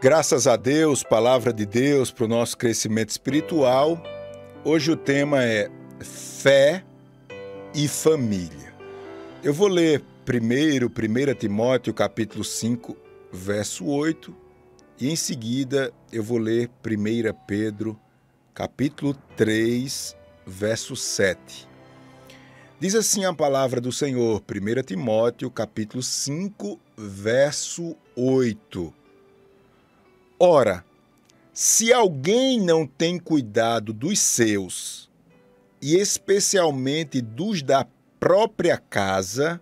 Graças 0.00 0.46
a 0.46 0.54
Deus, 0.54 1.02
palavra 1.02 1.52
de 1.52 1.66
Deus 1.66 2.12
para 2.12 2.24
o 2.24 2.28
nosso 2.28 2.56
crescimento 2.56 3.10
espiritual. 3.10 4.00
Hoje 4.64 4.92
o 4.92 4.96
tema 4.96 5.42
é 5.42 5.68
fé 5.98 6.84
e 7.74 7.88
família. 7.88 8.72
Eu 9.42 9.52
vou 9.52 9.66
ler 9.66 10.00
primeiro 10.24 10.86
1 10.86 11.34
Timóteo 11.34 11.92
capítulo 11.92 12.44
5, 12.44 12.96
verso 13.32 13.86
8, 13.86 14.32
e 15.00 15.10
em 15.10 15.16
seguida 15.16 15.92
eu 16.12 16.22
vou 16.22 16.38
ler 16.38 16.70
1 16.86 17.34
Pedro 17.44 17.98
capítulo 18.54 19.16
3, 19.36 20.16
verso 20.46 20.94
7. 20.94 21.66
Diz 22.78 22.94
assim 22.94 23.24
a 23.24 23.34
palavra 23.34 23.80
do 23.80 23.90
Senhor, 23.90 24.40
1 24.48 24.82
Timóteo 24.84 25.50
capítulo 25.50 26.04
5, 26.04 26.78
verso 26.96 27.96
8. 28.14 28.97
Ora, 30.40 30.84
se 31.52 31.92
alguém 31.92 32.60
não 32.60 32.86
tem 32.86 33.18
cuidado 33.18 33.92
dos 33.92 34.20
seus, 34.20 35.10
e 35.82 35.96
especialmente 35.96 37.20
dos 37.20 37.60
da 37.60 37.84
própria 38.20 38.78
casa, 38.78 39.60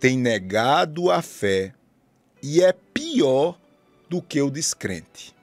tem 0.00 0.16
negado 0.16 1.10
a 1.10 1.20
fé 1.20 1.74
e 2.42 2.62
é 2.62 2.72
pior 2.72 3.60
do 4.08 4.22
que 4.22 4.40
o 4.40 4.50
descrente. 4.50 5.34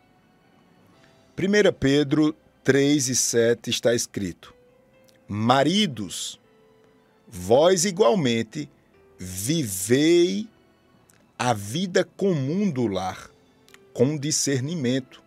1 1.38 1.72
Pedro 1.80 2.36
3 2.63 3.09
e 3.09 3.16
7 3.16 3.70
está 3.70 3.94
escrito: 3.94 4.52
Maridos, 5.27 6.39
vós 7.27 7.86
igualmente 7.86 8.67
vivei 9.20 10.47
a 11.38 11.53
vida 11.53 12.03
comum 12.03 12.67
do 12.70 12.88
lar 12.88 13.30
com 13.94 14.18
discernimento 14.18 15.22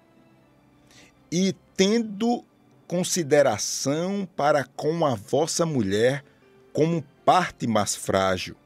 e 1.31 1.55
tendo 1.77 2.45
consideração 2.87 4.29
para 4.37 4.65
com 4.65 5.05
a 5.05 5.15
vossa 5.15 5.67
mulher 5.67 6.25
como 6.73 7.03
parte 7.25 7.67
mais 7.67 7.97
frágil. 7.97 8.57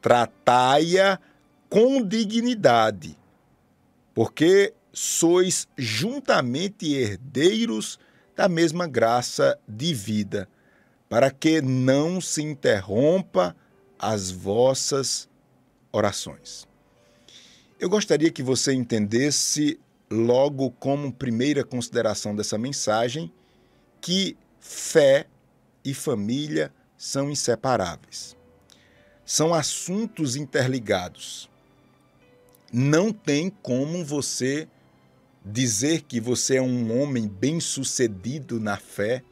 Tratai-a 0.00 1.18
com 1.68 2.02
dignidade, 2.02 3.16
porque 4.14 4.74
sois 4.92 5.66
juntamente 5.76 6.92
herdeiros 6.92 7.98
da 8.36 8.48
mesma 8.48 8.86
graça 8.86 9.58
de 9.66 9.94
vida, 9.94 10.48
para 11.08 11.30
que 11.30 11.62
não 11.62 12.20
se 12.20 12.42
interrompa 12.42 13.56
as 13.98 14.30
vossas 14.30 15.28
orações. 15.90 16.67
Eu 17.80 17.88
gostaria 17.88 18.28
que 18.32 18.42
você 18.42 18.72
entendesse, 18.72 19.78
logo 20.10 20.72
como 20.72 21.12
primeira 21.12 21.62
consideração 21.62 22.34
dessa 22.34 22.58
mensagem, 22.58 23.32
que 24.00 24.36
fé 24.58 25.28
e 25.84 25.94
família 25.94 26.74
são 26.96 27.30
inseparáveis. 27.30 28.36
São 29.24 29.54
assuntos 29.54 30.34
interligados. 30.34 31.48
Não 32.72 33.12
tem 33.12 33.48
como 33.48 34.04
você 34.04 34.66
dizer 35.44 36.02
que 36.02 36.20
você 36.20 36.56
é 36.56 36.62
um 36.62 37.00
homem 37.00 37.28
bem-sucedido 37.28 38.58
na 38.58 38.76
fé 38.76 39.22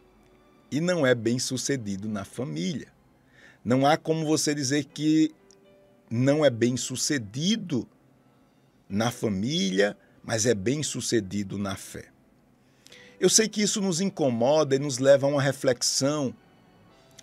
e 0.71 0.81
não 0.81 1.05
é 1.05 1.17
bem-sucedido 1.17 2.09
na 2.09 2.25
família. 2.25 2.93
Não 3.65 3.85
há 3.85 3.97
como 3.97 4.25
você 4.25 4.55
dizer 4.55 4.85
que 4.85 5.35
não 6.09 6.45
é 6.45 6.51
bem-sucedido 6.51 7.89
na 8.89 9.11
família, 9.11 9.97
mas 10.23 10.47
é 10.47 10.55
bem 10.55 10.83
sucedido 10.83 11.59
na 11.59 11.77
fé. 11.77 12.09
Eu 13.19 13.29
sei 13.29 13.49
que 13.49 13.63
isso 13.63 13.81
nos 13.81 14.01
incomoda 14.01 14.77
e 14.77 14.79
nos 14.79 14.99
leva 14.99 15.27
a 15.27 15.31
uma 15.31 15.41
reflexão. 15.41 16.35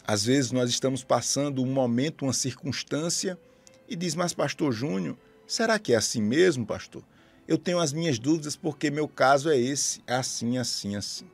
Às 0.05 0.25
vezes 0.25 0.51
nós 0.51 0.69
estamos 0.69 1.03
passando 1.03 1.61
um 1.61 1.71
momento, 1.71 2.23
uma 2.23 2.33
circunstância, 2.33 3.37
e 3.87 3.95
diz, 3.95 4.15
mas 4.15 4.33
pastor 4.33 4.71
Júnior, 4.71 5.17
será 5.45 5.77
que 5.77 5.93
é 5.93 5.95
assim 5.95 6.21
mesmo, 6.21 6.65
pastor? 6.65 7.03
Eu 7.47 7.57
tenho 7.57 7.79
as 7.79 7.93
minhas 7.93 8.17
dúvidas 8.17 8.55
porque 8.55 8.89
meu 8.89 9.07
caso 9.07 9.49
é 9.49 9.57
esse, 9.57 10.01
é 10.07 10.15
assim, 10.15 10.57
assim, 10.57 10.95
assim. 10.95 11.25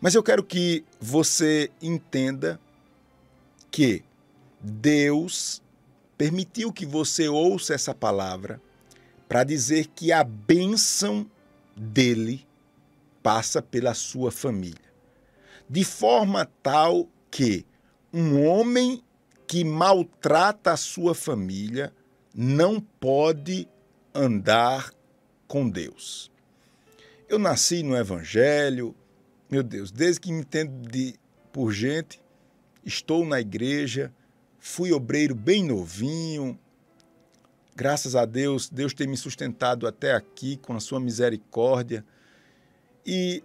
Mas 0.00 0.14
eu 0.14 0.22
quero 0.22 0.42
que 0.42 0.84
você 1.00 1.70
entenda 1.80 2.58
que 3.70 4.02
Deus 4.60 5.62
permitiu 6.18 6.72
que 6.72 6.84
você 6.84 7.28
ouça 7.28 7.74
essa 7.74 7.94
palavra 7.94 8.60
para 9.32 9.44
dizer 9.44 9.86
que 9.86 10.12
a 10.12 10.22
bênção 10.22 11.26
dele 11.74 12.46
passa 13.22 13.62
pela 13.62 13.94
sua 13.94 14.30
família. 14.30 14.92
De 15.66 15.84
forma 15.84 16.44
tal 16.62 17.08
que 17.30 17.64
um 18.12 18.44
homem 18.46 19.02
que 19.46 19.64
maltrata 19.64 20.72
a 20.72 20.76
sua 20.76 21.14
família 21.14 21.94
não 22.34 22.78
pode 22.78 23.66
andar 24.14 24.92
com 25.48 25.66
Deus. 25.66 26.30
Eu 27.26 27.38
nasci 27.38 27.82
no 27.82 27.96
Evangelho, 27.96 28.94
meu 29.50 29.62
Deus, 29.62 29.90
desde 29.90 30.20
que 30.20 30.30
me 30.30 30.40
entendo 30.40 30.86
de, 30.90 31.14
por 31.50 31.72
gente, 31.72 32.20
estou 32.84 33.24
na 33.24 33.40
igreja, 33.40 34.12
fui 34.58 34.92
obreiro 34.92 35.34
bem 35.34 35.64
novinho, 35.64 36.58
Graças 37.74 38.14
a 38.14 38.26
Deus, 38.26 38.68
Deus 38.68 38.92
tem 38.92 39.06
me 39.06 39.16
sustentado 39.16 39.86
até 39.86 40.12
aqui 40.12 40.58
com 40.58 40.74
a 40.74 40.80
sua 40.80 41.00
misericórdia. 41.00 42.04
E 43.04 43.42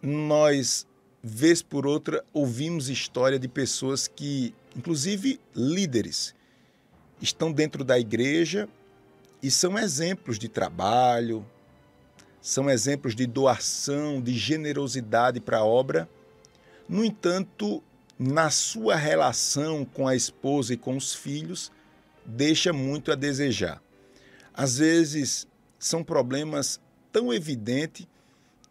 nós, 0.00 0.86
vez 1.22 1.60
por 1.60 1.86
outra, 1.86 2.24
ouvimos 2.32 2.88
história 2.88 3.38
de 3.38 3.46
pessoas 3.48 4.08
que, 4.08 4.54
inclusive 4.74 5.38
líderes, 5.54 6.34
estão 7.20 7.52
dentro 7.52 7.84
da 7.84 7.98
igreja 7.98 8.66
e 9.42 9.50
são 9.50 9.78
exemplos 9.78 10.38
de 10.38 10.48
trabalho, 10.48 11.44
são 12.40 12.70
exemplos 12.70 13.14
de 13.14 13.26
doação, 13.26 14.20
de 14.20 14.32
generosidade 14.32 15.40
para 15.40 15.58
a 15.58 15.64
obra. 15.64 16.08
No 16.88 17.04
entanto, 17.04 17.82
na 18.18 18.50
sua 18.50 18.96
relação 18.96 19.84
com 19.84 20.08
a 20.08 20.16
esposa 20.16 20.72
e 20.72 20.76
com 20.76 20.96
os 20.96 21.14
filhos, 21.14 21.70
deixa 22.24 22.72
muito 22.72 23.12
a 23.12 23.14
desejar. 23.14 23.82
Às 24.54 24.78
vezes 24.78 25.46
são 25.78 26.04
problemas 26.04 26.80
tão 27.10 27.32
evidentes 27.32 28.06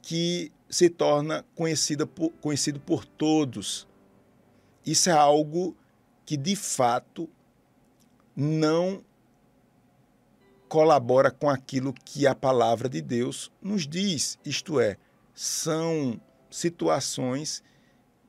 que 0.02 0.52
se 0.70 0.90
torna 0.90 1.46
conhecida 1.56 2.08
por, 2.08 2.32
conhecido 2.42 2.80
por 2.80 3.06
todos. 3.06 3.88
Isso 4.86 5.10
é 5.10 5.14
algo 5.14 5.76
que 6.26 6.38
de 6.38 6.56
fato 6.56 7.30
não 8.36 9.04
colabora 10.70 11.30
com 11.30 11.50
aquilo 11.50 11.94
que 11.94 12.26
a 12.26 12.34
palavra 12.34 12.88
de 12.88 13.02
Deus 13.02 13.52
nos 13.62 13.86
diz, 13.86 14.40
isto 14.46 14.80
é, 14.80 14.96
são 15.36 16.20
situações 16.50 17.62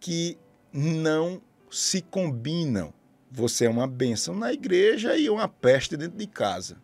que 0.01 0.37
não 0.73 1.41
se 1.71 2.03
combinam. 2.03 2.93
Você 3.35 3.65
é 3.65 3.71
uma 3.71 3.87
bênção 3.87 4.35
na 4.35 4.53
igreja 4.53 5.17
e 5.17 5.31
uma 5.31 5.49
peste 5.49 5.97
dentro 5.97 6.19
de 6.19 6.27
casa. 6.27 6.77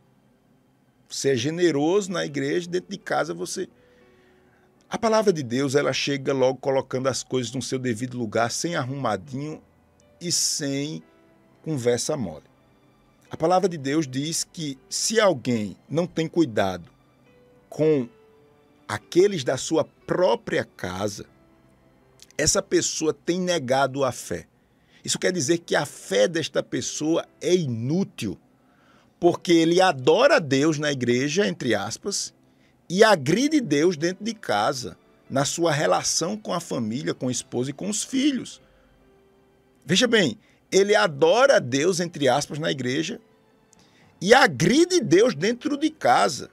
Você 1.06 1.32
é 1.32 1.36
generoso 1.36 2.10
na 2.10 2.24
igreja, 2.24 2.66
dentro 2.66 2.90
de 2.90 2.96
casa 2.96 3.34
você. 3.34 3.68
A 4.88 4.96
palavra 4.96 5.30
de 5.30 5.42
Deus, 5.42 5.74
ela 5.74 5.92
chega 5.92 6.32
logo 6.32 6.58
colocando 6.58 7.06
as 7.06 7.22
coisas 7.22 7.52
no 7.52 7.60
seu 7.60 7.78
devido 7.78 8.16
lugar, 8.16 8.50
sem 8.50 8.76
arrumadinho 8.76 9.62
e 10.18 10.32
sem 10.32 11.02
conversa 11.62 12.16
mole. 12.16 12.46
A 13.30 13.36
palavra 13.36 13.68
de 13.68 13.76
Deus 13.76 14.08
diz 14.08 14.42
que 14.42 14.78
se 14.88 15.20
alguém 15.20 15.76
não 15.86 16.06
tem 16.06 16.26
cuidado 16.26 16.90
com 17.68 18.08
aqueles 18.88 19.44
da 19.44 19.58
sua 19.58 19.84
própria 19.84 20.64
casa, 20.64 21.26
essa 22.38 22.62
pessoa 22.62 23.12
tem 23.12 23.38
negado 23.38 24.02
a 24.02 24.10
fé. 24.10 24.46
Isso 25.04 25.18
quer 25.18 25.32
dizer 25.32 25.58
que 25.58 25.76
a 25.76 25.86
fé 25.86 26.26
desta 26.26 26.62
pessoa 26.62 27.26
é 27.40 27.54
inútil, 27.54 28.38
porque 29.20 29.52
ele 29.52 29.80
adora 29.80 30.40
Deus 30.40 30.78
na 30.78 30.92
igreja, 30.92 31.46
entre 31.46 31.74
aspas, 31.74 32.34
e 32.88 33.04
agride 33.04 33.60
Deus 33.60 33.96
dentro 33.96 34.24
de 34.24 34.34
casa, 34.34 34.96
na 35.28 35.44
sua 35.44 35.72
relação 35.72 36.36
com 36.36 36.52
a 36.52 36.60
família, 36.60 37.14
com 37.14 37.28
a 37.28 37.32
esposa 37.32 37.70
e 37.70 37.74
com 37.74 37.88
os 37.88 38.02
filhos. 38.02 38.60
Veja 39.84 40.06
bem, 40.06 40.38
ele 40.70 40.94
adora 40.94 41.60
Deus, 41.60 42.00
entre 42.00 42.28
aspas, 42.28 42.58
na 42.58 42.70
igreja 42.70 43.20
e 44.20 44.34
agride 44.34 45.00
Deus 45.00 45.34
dentro 45.34 45.76
de 45.76 45.90
casa. 45.90 46.50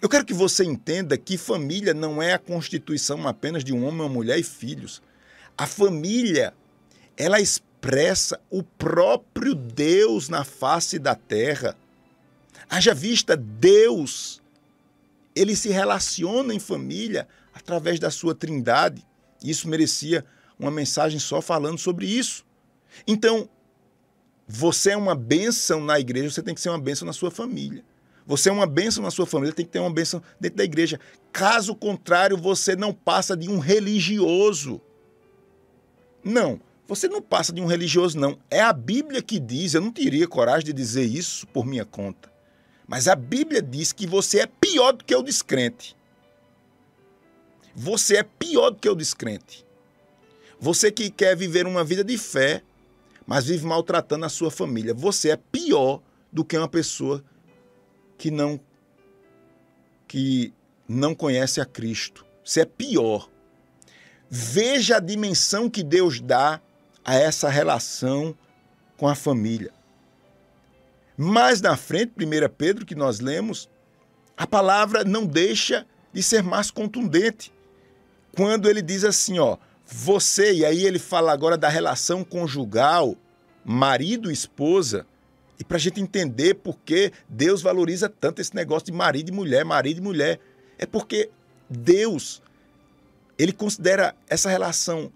Eu 0.00 0.08
quero 0.08 0.24
que 0.24 0.34
você 0.34 0.64
entenda 0.64 1.18
que 1.18 1.36
família 1.36 1.92
não 1.92 2.22
é 2.22 2.32
a 2.32 2.38
constituição 2.38 3.26
apenas 3.26 3.64
de 3.64 3.72
um 3.72 3.84
homem, 3.84 4.00
uma 4.00 4.08
mulher 4.08 4.38
e 4.38 4.44
filhos. 4.44 5.02
A 5.56 5.66
família 5.66 6.54
ela 7.18 7.40
expressa 7.40 8.40
o 8.48 8.62
próprio 8.62 9.52
Deus 9.54 10.28
na 10.28 10.44
face 10.44 11.00
da 11.00 11.16
terra. 11.16 11.76
Haja 12.70 12.94
vista 12.94 13.36
Deus, 13.36 14.40
ele 15.34 15.56
se 15.56 15.68
relaciona 15.68 16.54
em 16.54 16.60
família 16.60 17.26
através 17.52 17.98
da 17.98 18.10
sua 18.10 18.36
trindade. 18.36 19.04
Isso 19.42 19.68
merecia 19.68 20.24
uma 20.56 20.70
mensagem 20.70 21.18
só 21.18 21.40
falando 21.40 21.78
sobre 21.78 22.06
isso. 22.06 22.46
Então, 23.06 23.48
você 24.46 24.90
é 24.90 24.96
uma 24.96 25.14
bênção 25.14 25.80
na 25.80 25.98
igreja, 25.98 26.30
você 26.30 26.42
tem 26.42 26.54
que 26.54 26.60
ser 26.60 26.70
uma 26.70 26.80
bênção 26.80 27.04
na 27.04 27.12
sua 27.12 27.30
família. 27.30 27.84
Você 28.26 28.48
é 28.48 28.52
uma 28.52 28.66
bênção 28.66 29.02
na 29.02 29.10
sua 29.10 29.26
família, 29.26 29.54
tem 29.54 29.64
que 29.64 29.72
ter 29.72 29.78
uma 29.78 29.92
bênção 29.92 30.22
dentro 30.38 30.58
da 30.58 30.64
igreja. 30.64 31.00
Caso 31.32 31.74
contrário, 31.74 32.36
você 32.36 32.76
não 32.76 32.92
passa 32.92 33.36
de 33.36 33.48
um 33.48 33.58
religioso. 33.58 34.80
Não, 36.22 36.60
você 36.88 37.06
não 37.06 37.20
passa 37.20 37.52
de 37.52 37.60
um 37.60 37.66
religioso, 37.66 38.18
não. 38.18 38.38
É 38.50 38.62
a 38.62 38.72
Bíblia 38.72 39.20
que 39.20 39.38
diz, 39.38 39.74
eu 39.74 39.82
não 39.82 39.92
teria 39.92 40.26
coragem 40.26 40.64
de 40.64 40.72
dizer 40.72 41.04
isso 41.04 41.46
por 41.48 41.66
minha 41.66 41.84
conta. 41.84 42.32
Mas 42.86 43.06
a 43.06 43.14
Bíblia 43.14 43.60
diz 43.60 43.92
que 43.92 44.06
você 44.06 44.40
é 44.40 44.46
pior 44.46 44.92
do 44.92 45.04
que 45.04 45.14
o 45.14 45.22
descrente. 45.22 45.94
Você 47.74 48.16
é 48.16 48.22
pior 48.22 48.70
do 48.70 48.78
que 48.78 48.88
o 48.88 48.94
descrente. 48.94 49.66
Você 50.58 50.90
que 50.90 51.10
quer 51.10 51.36
viver 51.36 51.66
uma 51.66 51.84
vida 51.84 52.02
de 52.02 52.16
fé, 52.16 52.62
mas 53.26 53.44
vive 53.44 53.66
maltratando 53.66 54.24
a 54.24 54.30
sua 54.30 54.50
família. 54.50 54.94
Você 54.94 55.28
é 55.28 55.36
pior 55.36 56.00
do 56.32 56.42
que 56.42 56.56
uma 56.56 56.68
pessoa 56.68 57.22
que 58.16 58.30
não 58.30 58.58
que 60.08 60.54
não 60.88 61.14
conhece 61.14 61.60
a 61.60 61.66
Cristo. 61.66 62.24
Você 62.42 62.62
é 62.62 62.64
pior. 62.64 63.28
Veja 64.30 64.96
a 64.96 65.00
dimensão 65.00 65.68
que 65.68 65.82
Deus 65.82 66.18
dá 66.18 66.62
a 67.08 67.14
essa 67.14 67.48
relação 67.48 68.36
com 68.98 69.08
a 69.08 69.14
família. 69.14 69.72
Mais 71.16 71.62
na 71.62 71.74
frente, 71.74 72.12
1 72.18 72.48
Pedro, 72.58 72.84
que 72.84 72.94
nós 72.94 73.18
lemos, 73.18 73.66
a 74.36 74.46
palavra 74.46 75.04
não 75.04 75.24
deixa 75.24 75.86
de 76.12 76.22
ser 76.22 76.42
mais 76.42 76.70
contundente. 76.70 77.50
Quando 78.36 78.68
ele 78.68 78.82
diz 78.82 79.04
assim, 79.04 79.38
ó, 79.38 79.56
você, 79.86 80.52
e 80.52 80.66
aí 80.66 80.84
ele 80.84 80.98
fala 80.98 81.32
agora 81.32 81.56
da 81.56 81.70
relação 81.70 82.22
conjugal, 82.22 83.16
marido 83.64 84.30
e 84.30 84.34
esposa, 84.34 85.06
e 85.58 85.64
para 85.64 85.78
a 85.78 85.80
gente 85.80 86.02
entender 86.02 86.56
por 86.56 86.78
que 86.78 87.10
Deus 87.26 87.62
valoriza 87.62 88.10
tanto 88.10 88.42
esse 88.42 88.54
negócio 88.54 88.84
de 88.84 88.92
marido 88.92 89.30
e 89.30 89.32
mulher, 89.32 89.64
marido 89.64 89.96
e 89.96 90.02
mulher, 90.02 90.38
é 90.76 90.84
porque 90.84 91.30
Deus, 91.70 92.42
ele 93.38 93.54
considera 93.54 94.14
essa 94.28 94.50
relação 94.50 95.10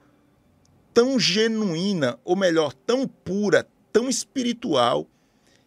tão 0.95 1.19
genuína, 1.19 2.19
ou 2.25 2.37
melhor, 2.37 2.73
tão 2.73 3.07
pura, 3.07 3.67
tão 3.93 4.09
espiritual, 4.09 5.07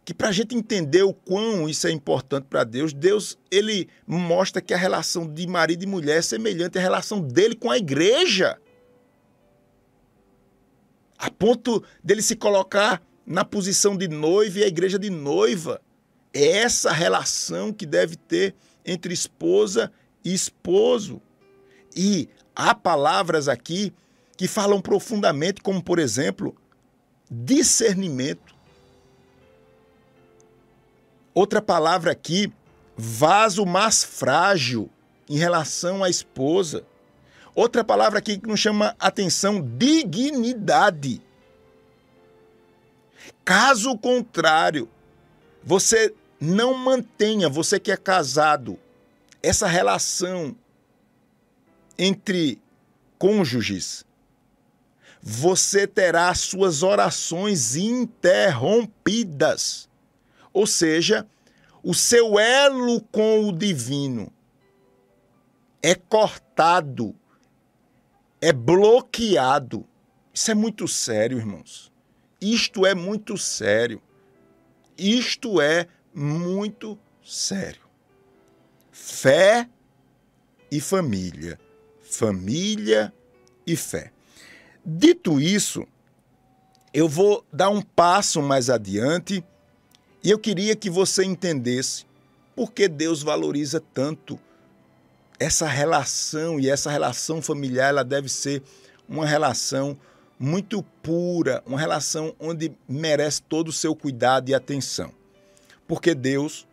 que 0.03 0.13
para 0.13 0.29
a 0.29 0.31
gente 0.31 0.55
entender 0.55 1.03
o 1.03 1.13
quão 1.13 1.67
isso 1.67 1.87
é 1.87 1.91
importante 1.91 2.45
para 2.47 2.63
Deus, 2.63 2.93
Deus 2.93 3.37
ele 3.49 3.89
mostra 4.05 4.61
que 4.61 4.73
a 4.73 4.77
relação 4.77 5.27
de 5.27 5.47
marido 5.47 5.83
e 5.83 5.87
mulher 5.87 6.19
é 6.19 6.21
semelhante 6.21 6.77
à 6.77 6.81
relação 6.81 7.19
dele 7.19 7.55
com 7.55 7.71
a 7.71 7.77
igreja. 7.77 8.59
A 11.17 11.31
ponto 11.31 11.83
dele 12.03 12.21
se 12.21 12.35
colocar 12.35 13.01
na 13.25 13.43
posição 13.43 13.97
de 13.97 14.07
noivo 14.07 14.59
e 14.59 14.63
a 14.63 14.67
igreja 14.67 14.99
de 14.99 15.09
noiva. 15.09 15.81
É 16.31 16.57
essa 16.57 16.91
relação 16.91 17.73
que 17.73 17.85
deve 17.85 18.15
ter 18.15 18.53
entre 18.85 19.13
esposa 19.13 19.91
e 20.23 20.33
esposo. 20.33 21.19
E 21.95 22.29
há 22.55 22.75
palavras 22.75 23.47
aqui 23.47 23.91
que 24.37 24.47
falam 24.47 24.81
profundamente, 24.81 25.61
como 25.61 25.81
por 25.81 25.99
exemplo, 25.99 26.55
discernimento. 27.29 28.55
Outra 31.33 31.61
palavra 31.61 32.11
aqui, 32.11 32.51
vaso 32.95 33.65
mais 33.65 34.03
frágil 34.03 34.89
em 35.29 35.37
relação 35.37 36.03
à 36.03 36.09
esposa. 36.09 36.85
Outra 37.53 37.83
palavra 37.83 38.19
aqui 38.19 38.37
que 38.37 38.47
nos 38.47 38.59
chama 38.59 38.95
atenção, 38.99 39.61
dignidade. 39.61 41.21
Caso 43.43 43.97
contrário, 43.97 44.89
você 45.63 46.13
não 46.39 46.73
mantenha, 46.73 47.49
você 47.49 47.79
que 47.79 47.91
é 47.91 47.97
casado, 47.97 48.77
essa 49.41 49.67
relação 49.67 50.55
entre 51.97 52.61
cônjuges, 53.17 54.04
você 55.27 55.87
terá 55.87 56.31
suas 56.35 56.83
orações 56.83 57.75
interrompidas. 57.75 59.89
Ou 60.53 60.67
seja, 60.67 61.27
o 61.81 61.95
seu 61.95 62.37
elo 62.37 63.01
com 63.11 63.49
o 63.49 63.51
divino 63.51 64.31
é 65.81 65.95
cortado, 65.95 67.15
é 68.39 68.53
bloqueado. 68.53 69.83
Isso 70.31 70.51
é 70.51 70.53
muito 70.53 70.87
sério, 70.87 71.39
irmãos. 71.39 71.91
Isto 72.39 72.85
é 72.85 72.93
muito 72.93 73.35
sério. 73.35 73.99
Isto 74.95 75.59
é 75.59 75.87
muito 76.13 76.99
sério. 77.25 77.81
Fé 78.91 79.67
e 80.69 80.79
família. 80.79 81.59
Família 82.03 83.11
e 83.65 83.75
fé. 83.75 84.13
Dito 84.85 85.41
isso, 85.41 85.87
eu 86.93 87.09
vou 87.09 87.43
dar 87.51 87.69
um 87.69 87.81
passo 87.81 88.39
mais 88.39 88.69
adiante 88.69 89.43
e 90.23 90.29
eu 90.29 90.37
queria 90.37 90.75
que 90.75 90.91
você 90.91 91.23
entendesse 91.25 92.05
por 92.55 92.71
que 92.71 92.87
Deus 92.87 93.23
valoriza 93.23 93.81
tanto 93.93 94.39
essa 95.39 95.67
relação 95.67 96.59
e 96.59 96.69
essa 96.69 96.91
relação 96.91 97.41
familiar, 97.41 97.89
ela 97.89 98.03
deve 98.03 98.29
ser 98.29 98.61
uma 99.09 99.25
relação 99.25 99.97
muito 100.37 100.83
pura, 101.01 101.63
uma 101.65 101.79
relação 101.79 102.35
onde 102.39 102.71
merece 102.87 103.41
todo 103.41 103.69
o 103.69 103.73
seu 103.73 103.95
cuidado 103.95 104.49
e 104.49 104.53
atenção. 104.53 105.11
Porque 105.87 106.13
Deus 106.13 106.67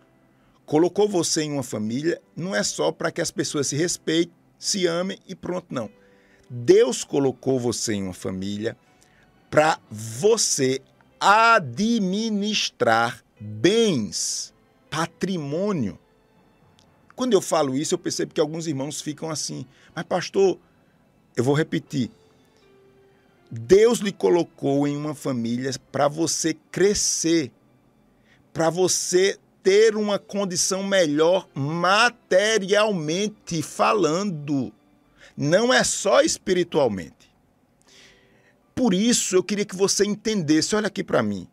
colocou 0.66 1.08
você 1.08 1.44
em 1.44 1.52
uma 1.52 1.62
família 1.62 2.20
não 2.36 2.54
é 2.54 2.62
só 2.62 2.92
para 2.92 3.10
que 3.10 3.22
as 3.22 3.30
pessoas 3.30 3.68
se 3.68 3.76
respeitem, 3.76 4.34
se 4.58 4.86
amem 4.86 5.18
e 5.26 5.34
pronto, 5.34 5.66
não. 5.70 6.01
Deus 6.54 7.02
colocou 7.02 7.58
você 7.58 7.94
em 7.94 8.02
uma 8.02 8.12
família 8.12 8.76
para 9.48 9.80
você 9.90 10.82
administrar 11.18 13.24
bens, 13.40 14.52
patrimônio. 14.90 15.98
Quando 17.16 17.32
eu 17.32 17.40
falo 17.40 17.74
isso, 17.74 17.94
eu 17.94 17.98
percebo 17.98 18.34
que 18.34 18.40
alguns 18.40 18.66
irmãos 18.66 19.00
ficam 19.00 19.30
assim, 19.30 19.64
mas 19.94 20.04
pastor, 20.04 20.58
eu 21.34 21.42
vou 21.42 21.54
repetir, 21.54 22.10
Deus 23.50 24.00
lhe 24.00 24.12
colocou 24.12 24.86
em 24.86 24.94
uma 24.94 25.14
família 25.14 25.70
para 25.90 26.06
você 26.06 26.54
crescer, 26.70 27.50
para 28.52 28.68
você 28.68 29.38
ter 29.62 29.96
uma 29.96 30.18
condição 30.18 30.82
melhor 30.82 31.48
materialmente 31.54 33.62
falando. 33.62 34.70
Não 35.36 35.72
é 35.72 35.82
só 35.82 36.20
espiritualmente. 36.20 37.32
Por 38.74 38.94
isso 38.94 39.36
eu 39.36 39.42
queria 39.42 39.64
que 39.64 39.76
você 39.76 40.04
entendesse, 40.04 40.74
olha 40.74 40.86
aqui 40.86 41.04
para 41.04 41.22
mim. 41.22 41.46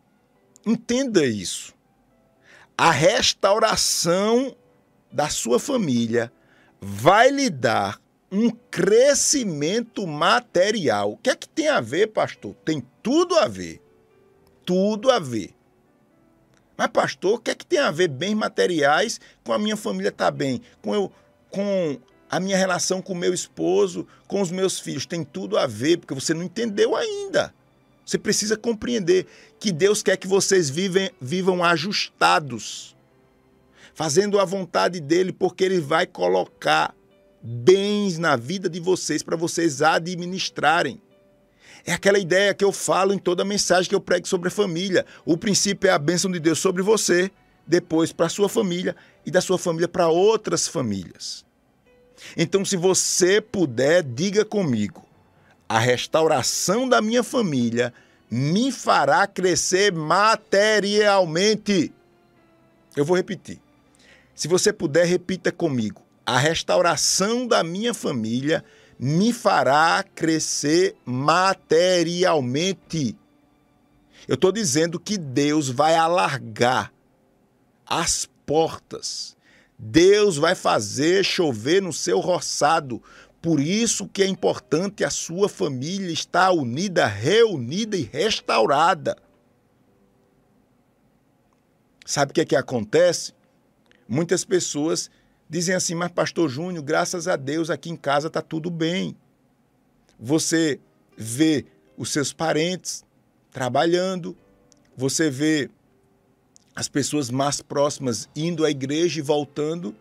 Entenda 0.66 1.24
isso. 1.24 1.74
A 2.76 2.90
restauração 2.90 4.56
da 5.12 5.28
sua 5.28 5.58
família 5.58 6.32
vai 6.80 7.30
lhe 7.30 7.50
dar 7.50 8.00
um 8.32 8.50
crescimento 8.50 10.06
material. 10.06 11.12
O 11.12 11.16
que 11.16 11.30
é 11.30 11.36
que 11.36 11.48
tem 11.48 11.68
a 11.68 11.80
ver, 11.80 12.08
pastor? 12.08 12.54
Tem 12.64 12.82
tudo 13.02 13.36
a 13.36 13.48
ver. 13.48 13.82
Tudo 14.64 15.10
a 15.10 15.18
ver. 15.18 15.54
Mas, 16.76 16.88
pastor, 16.88 17.34
o 17.34 17.38
que 17.38 17.50
é 17.50 17.54
que 17.54 17.66
tem 17.66 17.78
a 17.78 17.90
ver 17.90 18.08
bens 18.08 18.34
materiais 18.34 19.20
com 19.44 19.52
a 19.52 19.58
minha 19.58 19.76
família 19.76 20.08
estar 20.08 20.26
tá 20.26 20.30
bem? 20.30 20.62
Com, 20.80 20.94
eu, 20.94 21.12
com 21.50 21.98
a 22.30 22.38
minha 22.38 22.56
relação 22.56 23.02
com 23.02 23.12
o 23.12 23.16
meu 23.16 23.34
esposo, 23.34 24.06
com 24.28 24.40
os 24.40 24.50
meus 24.50 24.78
filhos? 24.78 25.04
Tem 25.04 25.24
tudo 25.24 25.58
a 25.58 25.66
ver, 25.66 25.98
porque 25.98 26.14
você 26.14 26.32
não 26.32 26.44
entendeu 26.44 26.94
ainda. 26.94 27.52
Você 28.06 28.18
precisa 28.18 28.56
compreender 28.56 29.26
que 29.58 29.72
Deus 29.72 30.02
quer 30.02 30.16
que 30.16 30.26
vocês 30.26 30.70
vivem, 30.70 31.10
vivam 31.20 31.62
ajustados, 31.62 32.96
fazendo 33.94 34.38
a 34.38 34.44
vontade 34.44 35.00
dele, 35.00 35.32
porque 35.32 35.64
ele 35.64 35.80
vai 35.80 36.06
colocar 36.06 36.94
bens 37.42 38.18
na 38.18 38.36
vida 38.36 38.68
de 38.68 38.80
vocês 38.80 39.22
para 39.22 39.36
vocês 39.36 39.82
administrarem. 39.82 41.00
É 41.84 41.92
aquela 41.92 42.18
ideia 42.18 42.54
que 42.54 42.64
eu 42.64 42.72
falo 42.72 43.12
em 43.12 43.18
toda 43.18 43.44
mensagem 43.44 43.88
que 43.88 43.94
eu 43.94 44.00
prego 44.00 44.28
sobre 44.28 44.48
a 44.48 44.50
família. 44.52 45.06
O 45.24 45.36
princípio 45.36 45.88
é 45.88 45.92
a 45.92 45.98
bênção 45.98 46.30
de 46.30 46.38
Deus 46.38 46.58
sobre 46.58 46.82
você, 46.82 47.30
depois 47.66 48.12
para 48.12 48.26
a 48.26 48.30
sua 48.30 48.48
família 48.48 48.94
e 49.24 49.30
da 49.30 49.40
sua 49.40 49.58
família 49.58 49.88
para 49.88 50.08
outras 50.08 50.68
famílias. 50.68 51.44
Então, 52.36 52.64
se 52.64 52.76
você 52.76 53.40
puder, 53.40 54.02
diga 54.02 54.44
comigo: 54.44 55.06
a 55.68 55.78
restauração 55.78 56.88
da 56.88 57.00
minha 57.00 57.22
família 57.22 57.92
me 58.30 58.70
fará 58.70 59.26
crescer 59.26 59.92
materialmente. 59.92 61.92
Eu 62.96 63.04
vou 63.04 63.16
repetir. 63.16 63.60
Se 64.34 64.48
você 64.48 64.72
puder, 64.72 65.04
repita 65.04 65.52
comigo. 65.52 66.02
A 66.24 66.38
restauração 66.38 67.46
da 67.46 67.62
minha 67.62 67.92
família 67.92 68.64
me 68.98 69.32
fará 69.32 70.04
crescer 70.14 70.96
materialmente. 71.04 73.16
Eu 74.28 74.34
estou 74.34 74.52
dizendo 74.52 75.00
que 75.00 75.18
Deus 75.18 75.68
vai 75.68 75.94
alargar 75.94 76.92
as 77.86 78.28
portas. 78.46 79.36
Deus 79.82 80.36
vai 80.36 80.54
fazer 80.54 81.24
chover 81.24 81.80
no 81.80 81.90
seu 81.90 82.20
roçado. 82.20 83.02
Por 83.40 83.58
isso 83.58 84.06
que 84.06 84.22
é 84.22 84.26
importante 84.26 85.02
a 85.02 85.08
sua 85.08 85.48
família 85.48 86.12
estar 86.12 86.50
unida, 86.52 87.06
reunida 87.06 87.96
e 87.96 88.02
restaurada. 88.02 89.16
Sabe 92.04 92.30
o 92.30 92.34
que 92.34 92.42
é 92.42 92.44
que 92.44 92.56
acontece? 92.56 93.32
Muitas 94.06 94.44
pessoas 94.44 95.10
dizem 95.48 95.74
assim, 95.74 95.94
mas 95.94 96.12
pastor 96.12 96.50
Júnior, 96.50 96.84
graças 96.84 97.26
a 97.26 97.36
Deus 97.36 97.70
aqui 97.70 97.88
em 97.88 97.96
casa 97.96 98.26
está 98.26 98.42
tudo 98.42 98.70
bem. 98.70 99.16
Você 100.18 100.78
vê 101.16 101.64
os 101.96 102.12
seus 102.12 102.34
parentes 102.34 103.02
trabalhando, 103.50 104.36
você 104.94 105.30
vê 105.30 105.70
as 106.74 106.88
pessoas 106.88 107.30
mais 107.30 107.60
próximas 107.60 108.28
indo 108.34 108.64
à 108.64 108.70
igreja 108.70 109.18
e 109.18 109.22
voltando, 109.22 109.94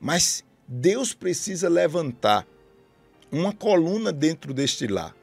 mas 0.00 0.44
Deus 0.68 1.14
precisa 1.14 1.68
levantar 1.68 2.46
uma 3.30 3.52
coluna 3.52 4.12
dentro 4.12 4.52
deste 4.54 4.86
lar. 4.86 5.14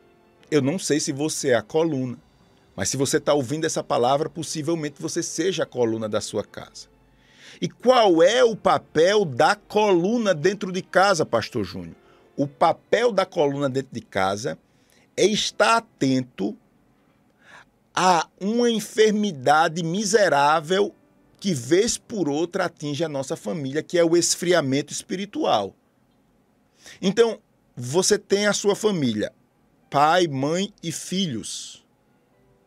Eu 0.49 0.61
não 0.61 0.77
sei 0.77 0.99
se 0.99 1.11
você 1.11 1.49
é 1.49 1.55
a 1.55 1.61
coluna, 1.61 2.17
mas 2.75 2.89
se 2.89 2.97
você 2.97 3.17
está 3.17 3.33
ouvindo 3.33 3.65
essa 3.65 3.83
palavra, 3.83 4.29
possivelmente 4.29 5.01
você 5.01 5.21
seja 5.21 5.63
a 5.63 5.67
coluna 5.67 6.09
da 6.09 6.21
sua 6.21 6.43
casa. 6.43 6.87
E 7.61 7.69
qual 7.69 8.21
é 8.21 8.43
o 8.43 8.55
papel 8.55 9.25
da 9.25 9.55
coluna 9.55 10.33
dentro 10.33 10.71
de 10.71 10.81
casa, 10.81 11.25
Pastor 11.25 11.63
Júnior? 11.63 11.95
O 12.35 12.47
papel 12.47 13.11
da 13.11 13.25
coluna 13.25 13.69
dentro 13.69 13.93
de 13.93 14.01
casa 14.01 14.57
é 15.15 15.25
estar 15.25 15.77
atento 15.77 16.57
a 17.93 18.27
uma 18.39 18.69
enfermidade 18.69 19.83
miserável 19.83 20.93
que, 21.39 21.53
vez 21.53 21.97
por 21.97 22.27
outra, 22.29 22.65
atinge 22.65 23.03
a 23.03 23.09
nossa 23.09 23.35
família, 23.35 23.83
que 23.83 23.97
é 23.97 24.03
o 24.03 24.15
esfriamento 24.15 24.91
espiritual. 24.91 25.75
Então, 27.01 27.39
você 27.75 28.17
tem 28.17 28.47
a 28.47 28.53
sua 28.53 28.75
família, 28.75 29.31
pai, 29.89 30.27
mãe 30.27 30.73
e 30.81 30.91
filhos. 30.91 31.85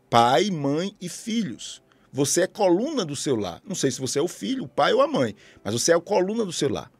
Pai, 0.08 0.50
mãe 0.50 0.94
e 1.00 1.08
filhos. 1.08 1.82
Você 2.12 2.42
é 2.42 2.46
coluna 2.46 3.04
do 3.04 3.16
seu 3.16 3.36
lar. 3.36 3.60
Não 3.64 3.74
sei 3.74 3.90
se 3.90 4.00
você 4.00 4.18
é 4.18 4.22
o 4.22 4.28
filho, 4.28 4.64
o 4.64 4.68
pai 4.68 4.92
ou 4.92 5.02
a 5.02 5.08
mãe, 5.08 5.34
mas 5.62 5.74
você 5.74 5.92
é 5.92 5.94
a 5.94 6.00
coluna 6.00 6.44
do 6.44 6.52
seu 6.52 6.68
lar. 6.68 6.90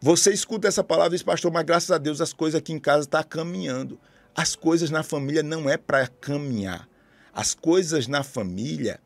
Você 0.00 0.32
escuta 0.32 0.68
essa 0.68 0.84
palavra 0.84 1.14
e 1.14 1.18
diz, 1.18 1.22
pastor, 1.22 1.50
mas 1.50 1.64
graças 1.64 1.90
a 1.90 1.98
Deus 1.98 2.20
as 2.20 2.32
coisas 2.32 2.58
aqui 2.58 2.72
em 2.72 2.78
casa 2.78 3.04
estão 3.04 3.22
tá 3.22 3.26
caminhando. 3.26 3.98
As 4.34 4.54
coisas 4.54 4.90
na 4.90 5.02
família 5.02 5.42
não 5.42 5.68
é 5.70 5.76
para 5.76 6.06
caminhar. 6.06 6.88
As 7.36 7.54
coisas 7.54 8.06
na 8.08 8.22
família 8.22 8.98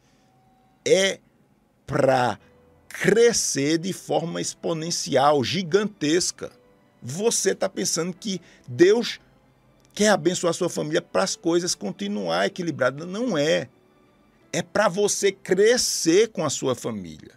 é 0.87 1.19
para 1.85 2.39
crescer 2.89 3.77
de 3.77 3.93
forma 3.93 4.41
exponencial, 4.41 5.43
gigantesca. 5.43 6.53
Você 7.03 7.51
está 7.51 7.69
pensando 7.69 8.15
que 8.15 8.41
Deus 8.69 9.19
quer 9.93 10.11
abençoar 10.11 10.55
sua 10.55 10.71
família 10.71 11.03
para 11.03 11.25
as 11.25 11.35
coisas 11.35 11.75
continuar 11.75 12.47
equilibradas. 12.47 13.05
Não 13.05 13.37
é 13.37 13.69
é 14.53 14.63
para 14.63 14.89
você 14.89 15.33
crescer 15.33 16.29
com 16.29 16.45
a 16.45 16.51
sua 16.51 16.77
família. 16.77 17.35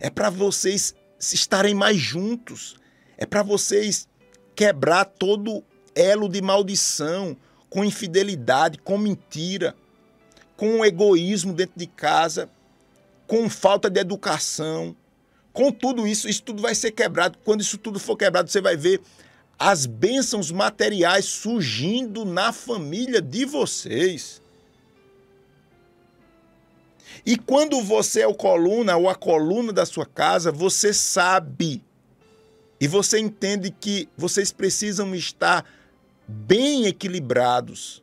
É 0.00 0.10
para 0.10 0.28
vocês 0.28 0.92
estarem 1.20 1.72
mais 1.72 1.98
juntos. 1.98 2.74
É 3.16 3.24
para 3.24 3.44
vocês 3.44 4.08
quebrar 4.56 5.04
todo 5.04 5.62
elo 5.94 6.28
de 6.28 6.42
maldição, 6.42 7.36
com 7.68 7.84
infidelidade, 7.84 8.76
com 8.78 8.98
mentira, 8.98 9.76
com 10.60 10.84
egoísmo 10.84 11.54
dentro 11.54 11.78
de 11.78 11.86
casa, 11.86 12.50
com 13.26 13.48
falta 13.48 13.88
de 13.88 13.98
educação. 13.98 14.94
Com 15.54 15.72
tudo 15.72 16.06
isso, 16.06 16.28
isso 16.28 16.42
tudo 16.42 16.60
vai 16.60 16.74
ser 16.74 16.90
quebrado. 16.90 17.38
Quando 17.46 17.62
isso 17.62 17.78
tudo 17.78 17.98
for 17.98 18.14
quebrado, 18.14 18.50
você 18.50 18.60
vai 18.60 18.76
ver 18.76 19.00
as 19.58 19.86
bênçãos 19.86 20.52
materiais 20.52 21.24
surgindo 21.24 22.26
na 22.26 22.52
família 22.52 23.22
de 23.22 23.46
vocês. 23.46 24.42
E 27.24 27.38
quando 27.38 27.80
você 27.80 28.20
é 28.20 28.26
o 28.26 28.34
coluna 28.34 28.98
ou 28.98 29.08
a 29.08 29.14
coluna 29.14 29.72
da 29.72 29.86
sua 29.86 30.04
casa, 30.04 30.52
você 30.52 30.92
sabe 30.92 31.82
e 32.78 32.86
você 32.86 33.18
entende 33.18 33.70
que 33.70 34.10
vocês 34.14 34.52
precisam 34.52 35.14
estar 35.14 35.64
bem 36.28 36.84
equilibrados, 36.84 38.02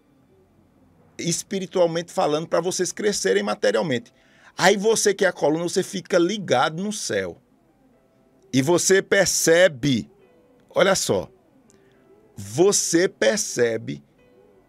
espiritualmente 1.17 2.11
falando, 2.11 2.47
para 2.47 2.61
vocês 2.61 2.91
crescerem 2.91 3.43
materialmente. 3.43 4.13
Aí 4.57 4.75
você 4.75 5.13
que 5.13 5.25
é 5.25 5.27
a 5.27 5.33
coluna, 5.33 5.63
você 5.63 5.83
fica 5.83 6.17
ligado 6.17 6.83
no 6.83 6.91
céu. 6.91 7.41
E 8.51 8.61
você 8.61 9.01
percebe, 9.01 10.09
olha 10.69 10.95
só, 10.95 11.29
você 12.35 13.07
percebe 13.07 14.03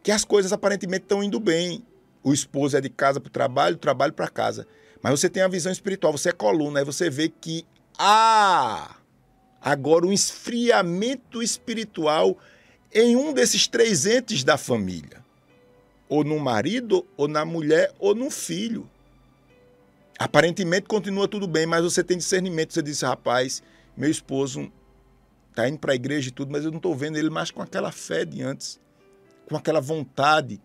que 0.02 0.10
as 0.10 0.24
coisas 0.24 0.52
aparentemente 0.52 1.04
estão 1.04 1.22
indo 1.22 1.38
bem 1.38 1.84
o 2.22 2.32
esposo 2.32 2.76
é 2.76 2.80
de 2.80 2.90
casa 2.90 3.20
para 3.20 3.28
o 3.28 3.32
trabalho, 3.32 3.76
o 3.76 3.78
trabalho 3.78 4.12
para 4.12 4.28
casa. 4.28 4.66
Mas 5.02 5.18
você 5.18 5.28
tem 5.28 5.42
a 5.42 5.48
visão 5.48 5.72
espiritual, 5.72 6.12
você 6.12 6.30
é 6.30 6.32
coluna, 6.32 6.80
aí 6.80 6.84
você 6.84 7.08
vê 7.08 7.28
que 7.28 7.64
há 7.98 8.96
agora 9.60 10.06
um 10.06 10.12
esfriamento 10.12 11.42
espiritual 11.42 12.36
em 12.92 13.16
um 13.16 13.32
desses 13.32 13.66
três 13.66 14.06
entes 14.06 14.44
da 14.44 14.56
família. 14.56 15.24
Ou 16.08 16.24
no 16.24 16.38
marido, 16.38 17.06
ou 17.16 17.28
na 17.28 17.44
mulher, 17.44 17.92
ou 17.98 18.14
no 18.14 18.30
filho. 18.30 18.88
Aparentemente 20.18 20.86
continua 20.86 21.28
tudo 21.28 21.46
bem, 21.46 21.66
mas 21.66 21.84
você 21.84 22.02
tem 22.02 22.16
discernimento. 22.16 22.72
Você 22.72 22.82
diz, 22.82 23.02
rapaz, 23.02 23.62
meu 23.96 24.10
esposo 24.10 24.72
está 25.50 25.68
indo 25.68 25.78
para 25.78 25.92
a 25.92 25.96
igreja 25.96 26.28
e 26.28 26.32
tudo, 26.32 26.50
mas 26.50 26.64
eu 26.64 26.70
não 26.70 26.78
estou 26.78 26.94
vendo 26.94 27.18
ele 27.18 27.30
mais 27.30 27.50
com 27.50 27.62
aquela 27.62 27.92
fé 27.92 28.24
de 28.24 28.42
antes, 28.42 28.80
com 29.48 29.56
aquela 29.56 29.80
vontade 29.80 30.60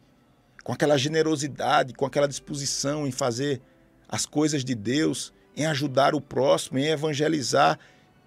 com 0.63 0.71
aquela 0.71 0.97
generosidade, 0.97 1.93
com 1.93 2.05
aquela 2.05 2.27
disposição 2.27 3.05
em 3.05 3.11
fazer 3.11 3.61
as 4.07 4.25
coisas 4.25 4.63
de 4.63 4.73
Deus, 4.73 5.33
em 5.55 5.65
ajudar 5.65 6.15
o 6.15 6.21
próximo, 6.21 6.79
em 6.79 6.87
evangelizar, 6.87 7.77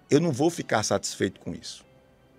eu 0.09 0.19
não 0.21 0.31
vou 0.31 0.49
ficar 0.49 0.83
satisfeito 0.83 1.39
com 1.39 1.53
isso. 1.53 1.83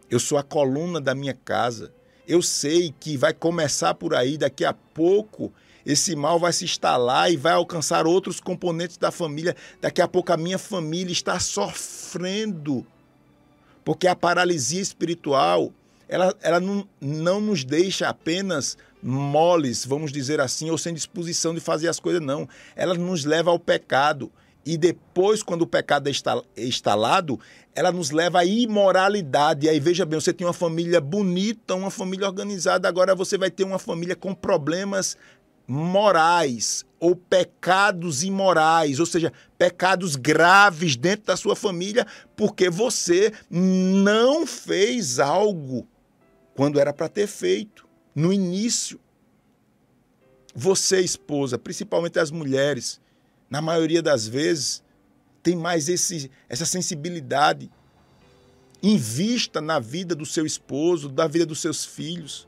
Eu 0.09 0.21
sou 0.21 0.39
a 0.39 0.43
coluna 0.43 1.01
da 1.01 1.15
minha 1.15 1.35
casa. 1.35 1.93
Eu 2.29 2.43
sei 2.43 2.95
que 3.01 3.17
vai 3.17 3.33
começar 3.33 3.95
por 3.95 4.15
aí, 4.15 4.37
daqui 4.37 4.65
a 4.65 4.75
pouco 4.75 5.51
esse 5.89 6.15
mal 6.15 6.39
vai 6.39 6.53
se 6.53 6.67
instalar 6.67 7.33
e 7.33 7.37
vai 7.39 7.55
alcançar 7.55 8.07
outros 8.07 8.41
componentes 8.41 8.99
da 8.99 9.11
família. 9.11 9.57
Daqui 9.81 10.03
a 10.03 10.07
pouco 10.07 10.31
a 10.31 10.37
minha 10.37 10.59
família 10.59 11.11
está 11.11 11.41
sofrendo. 11.41 12.87
Porque 13.83 14.07
a 14.07 14.15
paralisia 14.15 14.83
espiritual, 14.83 15.73
ela, 16.07 16.37
ela 16.43 16.61
não, 16.61 16.87
não 17.01 17.41
nos 17.41 17.65
deixa 17.65 18.07
apenas 18.07 18.77
moles, 19.03 19.87
vamos 19.87 20.13
dizer 20.13 20.41
assim, 20.43 20.69
ou 20.69 20.77
sem 20.77 20.93
disposição 20.93 21.55
de 21.55 21.61
fazer 21.61 21.89
as 21.89 21.99
coisas, 21.99 22.21
não. 22.21 22.47
Ela 22.77 22.93
nos 22.93 23.25
leva 23.25 23.51
ao 23.51 23.59
pecado. 23.59 24.31
E 24.65 24.77
depois, 24.77 25.43
quando 25.43 25.63
o 25.63 25.67
pecado 25.67 26.09
é 26.09 26.65
instalado, 26.65 27.41
ela 27.75 27.91
nos 27.91 28.11
leva 28.11 28.41
à 28.41 28.45
imoralidade. 28.45 29.67
E 29.67 29.69
aí, 29.69 29.81
veja 29.81 30.05
bem, 30.05 30.21
você 30.21 30.33
tem 30.33 30.47
uma 30.47 30.53
família 30.53 31.01
bonita, 31.01 31.75
uma 31.75 31.91
família 31.91 32.27
organizada, 32.27 32.89
agora 32.89 33.15
você 33.15 33.39
vai 33.39 33.51
ter 33.51 33.65
uma 33.65 33.79
família 33.79 34.15
com 34.15 34.35
problemas 34.35 35.17
morais 35.67 36.85
ou 36.99 37.15
pecados 37.15 38.25
imorais, 38.25 38.99
ou 38.99 39.07
seja, 39.07 39.33
pecados 39.57 40.17
graves 40.17 40.97
dentro 40.97 41.27
da 41.27 41.37
sua 41.37 41.55
família, 41.55 42.07
porque 42.35 42.71
você 42.71 43.33
não 43.51 44.47
fez 44.47 45.19
algo 45.19 45.87
quando 46.55 46.81
era 46.81 46.93
para 46.93 47.09
ter 47.09 47.27
feito 47.27 47.87
no 48.15 48.33
início. 48.33 48.99
Você, 50.55 51.01
esposa, 51.01 51.59
principalmente 51.59 52.19
as 52.19 52.31
mulheres, 52.31 53.01
na 53.51 53.63
maioria 53.63 54.03
das 54.03 54.27
vezes, 54.27 54.83
tem 55.43 55.57
mais 55.57 55.89
esse, 55.89 56.31
essa 56.49 56.67
sensibilidade. 56.67 57.71
Invista 58.83 59.61
na 59.61 59.79
vida 59.79 60.15
do 60.15 60.27
seu 60.27 60.45
esposo, 60.47 61.09
da 61.09 61.27
vida 61.27 61.47
dos 61.47 61.61
seus 61.61 61.85
filhos. 61.85 62.47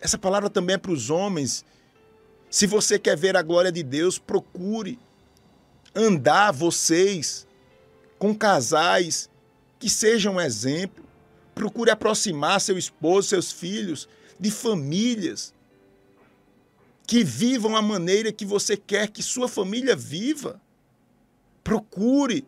Essa 0.00 0.16
palavra 0.16 0.48
também 0.48 0.74
é 0.74 0.78
para 0.78 0.92
os 0.92 1.10
homens. 1.10 1.64
Se 2.50 2.66
você 2.66 2.98
quer 2.98 3.16
ver 3.16 3.36
a 3.36 3.42
glória 3.42 3.72
de 3.72 3.82
Deus, 3.82 4.18
procure 4.18 4.98
andar 5.94 6.52
vocês 6.52 7.46
com 8.18 8.34
casais 8.34 9.28
que 9.78 9.90
sejam 9.90 10.34
um 10.34 10.40
exemplo. 10.40 11.04
Procure 11.54 11.90
aproximar 11.90 12.60
seu 12.60 12.78
esposo, 12.78 13.28
seus 13.28 13.52
filhos 13.52 14.08
de 14.38 14.50
famílias 14.50 15.52
que 17.12 17.22
vivam 17.22 17.76
a 17.76 17.82
maneira 17.82 18.32
que 18.32 18.46
você 18.46 18.74
quer 18.74 19.06
que 19.06 19.22
sua 19.22 19.46
família 19.46 19.94
viva. 19.94 20.58
Procure 21.62 22.42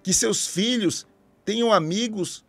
que 0.00 0.12
seus 0.12 0.46
filhos 0.46 1.04
tenham 1.44 1.72
amigos 1.72 2.44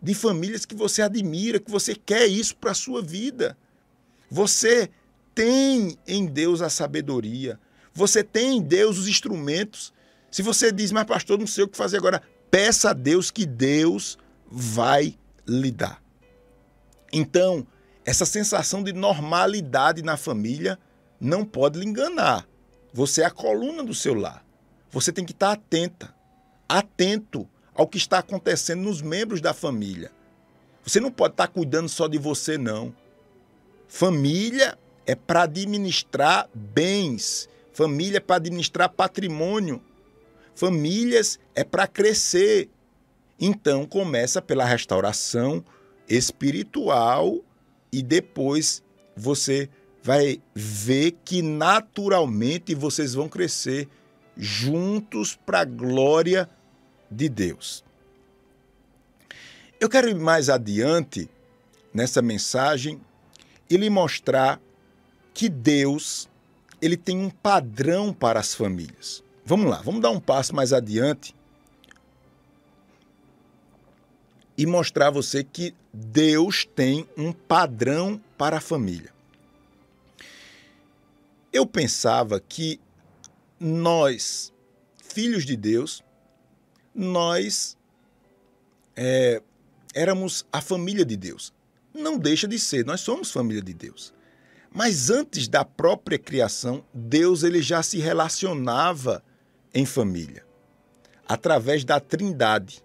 de 0.00 0.14
famílias 0.14 0.64
que 0.64 0.76
você 0.76 1.02
admira, 1.02 1.58
que 1.58 1.68
você 1.68 1.96
quer 1.96 2.28
isso 2.28 2.54
para 2.58 2.70
a 2.70 2.74
sua 2.74 3.02
vida. 3.02 3.58
Você 4.30 4.88
tem 5.34 5.98
em 6.06 6.26
Deus 6.26 6.62
a 6.62 6.70
sabedoria. 6.70 7.58
Você 7.92 8.22
tem 8.22 8.58
em 8.58 8.62
Deus 8.62 8.98
os 8.98 9.08
instrumentos. 9.08 9.92
Se 10.30 10.42
você 10.42 10.70
diz, 10.70 10.92
mas 10.92 11.06
pastor, 11.06 11.40
não 11.40 11.46
sei 11.48 11.64
o 11.64 11.68
que 11.68 11.76
fazer 11.76 11.96
agora, 11.96 12.22
peça 12.52 12.90
a 12.90 12.92
Deus 12.92 13.32
que 13.32 13.44
Deus 13.44 14.16
vai 14.48 15.18
lhe 15.44 15.72
dar. 15.72 16.00
Então, 17.12 17.66
essa 18.06 18.24
sensação 18.24 18.84
de 18.84 18.92
normalidade 18.92 20.00
na 20.00 20.16
família 20.16 20.78
não 21.20 21.44
pode 21.44 21.80
lhe 21.80 21.84
enganar. 21.84 22.46
Você 22.94 23.22
é 23.22 23.24
a 23.24 23.30
coluna 23.30 23.82
do 23.82 23.92
seu 23.92 24.14
lar. 24.14 24.46
Você 24.92 25.12
tem 25.12 25.24
que 25.24 25.32
estar 25.32 25.50
atenta, 25.50 26.14
atento 26.68 27.48
ao 27.74 27.88
que 27.88 27.98
está 27.98 28.20
acontecendo 28.20 28.82
nos 28.82 29.02
membros 29.02 29.40
da 29.40 29.52
família. 29.52 30.12
Você 30.84 31.00
não 31.00 31.10
pode 31.10 31.34
estar 31.34 31.48
cuidando 31.48 31.88
só 31.88 32.06
de 32.06 32.16
você, 32.16 32.56
não. 32.56 32.94
Família 33.88 34.78
é 35.04 35.16
para 35.16 35.42
administrar 35.42 36.48
bens, 36.54 37.48
família 37.72 38.18
é 38.18 38.20
para 38.20 38.36
administrar 38.36 38.88
patrimônio, 38.88 39.82
famílias 40.54 41.40
é 41.56 41.64
para 41.64 41.88
crescer. 41.88 42.70
Então 43.38 43.84
começa 43.84 44.40
pela 44.40 44.64
restauração 44.64 45.64
espiritual 46.08 47.42
e 47.96 48.02
depois 48.02 48.82
você 49.16 49.70
vai 50.02 50.42
ver 50.54 51.12
que 51.24 51.40
naturalmente 51.40 52.74
vocês 52.74 53.14
vão 53.14 53.26
crescer 53.26 53.88
juntos 54.36 55.34
para 55.34 55.60
a 55.60 55.64
glória 55.64 56.46
de 57.10 57.26
Deus. 57.26 57.82
Eu 59.80 59.88
quero 59.88 60.10
ir 60.10 60.14
mais 60.14 60.50
adiante 60.50 61.26
nessa 61.94 62.20
mensagem 62.20 63.00
e 63.70 63.78
lhe 63.78 63.88
mostrar 63.88 64.60
que 65.32 65.48
Deus 65.48 66.28
ele 66.82 66.98
tem 66.98 67.16
um 67.18 67.30
padrão 67.30 68.12
para 68.12 68.38
as 68.38 68.54
famílias. 68.54 69.24
Vamos 69.42 69.70
lá, 69.70 69.80
vamos 69.80 70.02
dar 70.02 70.10
um 70.10 70.20
passo 70.20 70.54
mais 70.54 70.70
adiante 70.70 71.34
e 74.56 74.64
mostrar 74.66 75.08
a 75.08 75.10
você 75.10 75.44
que 75.44 75.74
Deus 75.92 76.64
tem 76.64 77.08
um 77.16 77.32
padrão 77.32 78.20
para 78.38 78.58
a 78.58 78.60
família. 78.60 79.12
Eu 81.52 81.66
pensava 81.66 82.40
que 82.40 82.80
nós, 83.58 84.52
filhos 85.02 85.44
de 85.44 85.56
Deus, 85.56 86.02
nós 86.94 87.76
é, 88.94 89.42
éramos 89.94 90.46
a 90.52 90.60
família 90.60 91.04
de 91.04 91.16
Deus. 91.16 91.52
Não 91.94 92.18
deixa 92.18 92.46
de 92.46 92.58
ser, 92.58 92.84
nós 92.84 93.00
somos 93.00 93.30
família 93.30 93.62
de 93.62 93.72
Deus. 93.72 94.12
Mas 94.70 95.08
antes 95.08 95.48
da 95.48 95.64
própria 95.64 96.18
criação, 96.18 96.84
Deus 96.92 97.42
ele 97.42 97.62
já 97.62 97.82
se 97.82 97.98
relacionava 97.98 99.22
em 99.72 99.86
família, 99.86 100.44
através 101.26 101.84
da 101.84 101.98
Trindade. 101.98 102.84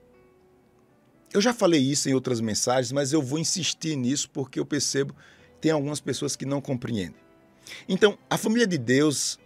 Eu 1.34 1.40
já 1.40 1.54
falei 1.54 1.80
isso 1.80 2.10
em 2.10 2.14
outras 2.14 2.42
mensagens, 2.42 2.92
mas 2.92 3.14
eu 3.14 3.22
vou 3.22 3.40
insistir 3.40 3.96
nisso 3.96 4.30
porque 4.30 4.60
eu 4.60 4.66
percebo 4.66 5.14
que 5.14 5.62
tem 5.62 5.72
algumas 5.72 6.00
pessoas 6.02 6.36
que 6.36 6.46
não 6.46 6.60
compreendem. 6.60 7.16
Então, 7.88 8.18
a 8.30 8.38
família 8.38 8.68
de 8.68 8.78
Deus 8.78 9.40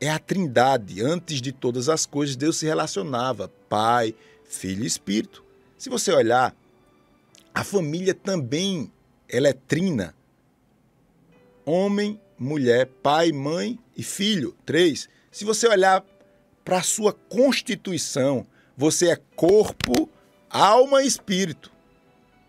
é 0.00 0.10
a 0.10 0.18
trindade. 0.18 1.02
Antes 1.02 1.40
de 1.40 1.52
todas 1.52 1.88
as 1.88 2.04
coisas, 2.04 2.36
Deus 2.36 2.56
se 2.58 2.66
relacionava: 2.66 3.50
Pai, 3.68 4.14
Filho 4.44 4.84
e 4.84 4.86
Espírito. 4.86 5.42
Se 5.78 5.88
você 5.88 6.12
olhar, 6.12 6.54
a 7.54 7.64
família 7.64 8.14
também 8.14 8.92
ela 9.28 9.48
é 9.48 9.52
trina. 9.52 10.14
Homem, 11.64 12.20
mulher, 12.38 12.86
pai, 13.02 13.32
mãe 13.32 13.78
e 13.96 14.02
filho. 14.02 14.54
Três. 14.66 15.08
Se 15.30 15.44
você 15.44 15.66
olhar 15.66 16.04
para 16.64 16.78
a 16.78 16.82
sua 16.82 17.12
constituição, 17.12 18.46
você 18.76 19.08
é 19.08 19.20
corpo, 19.36 20.08
alma 20.54 21.02
e 21.02 21.06
espírito. 21.08 21.72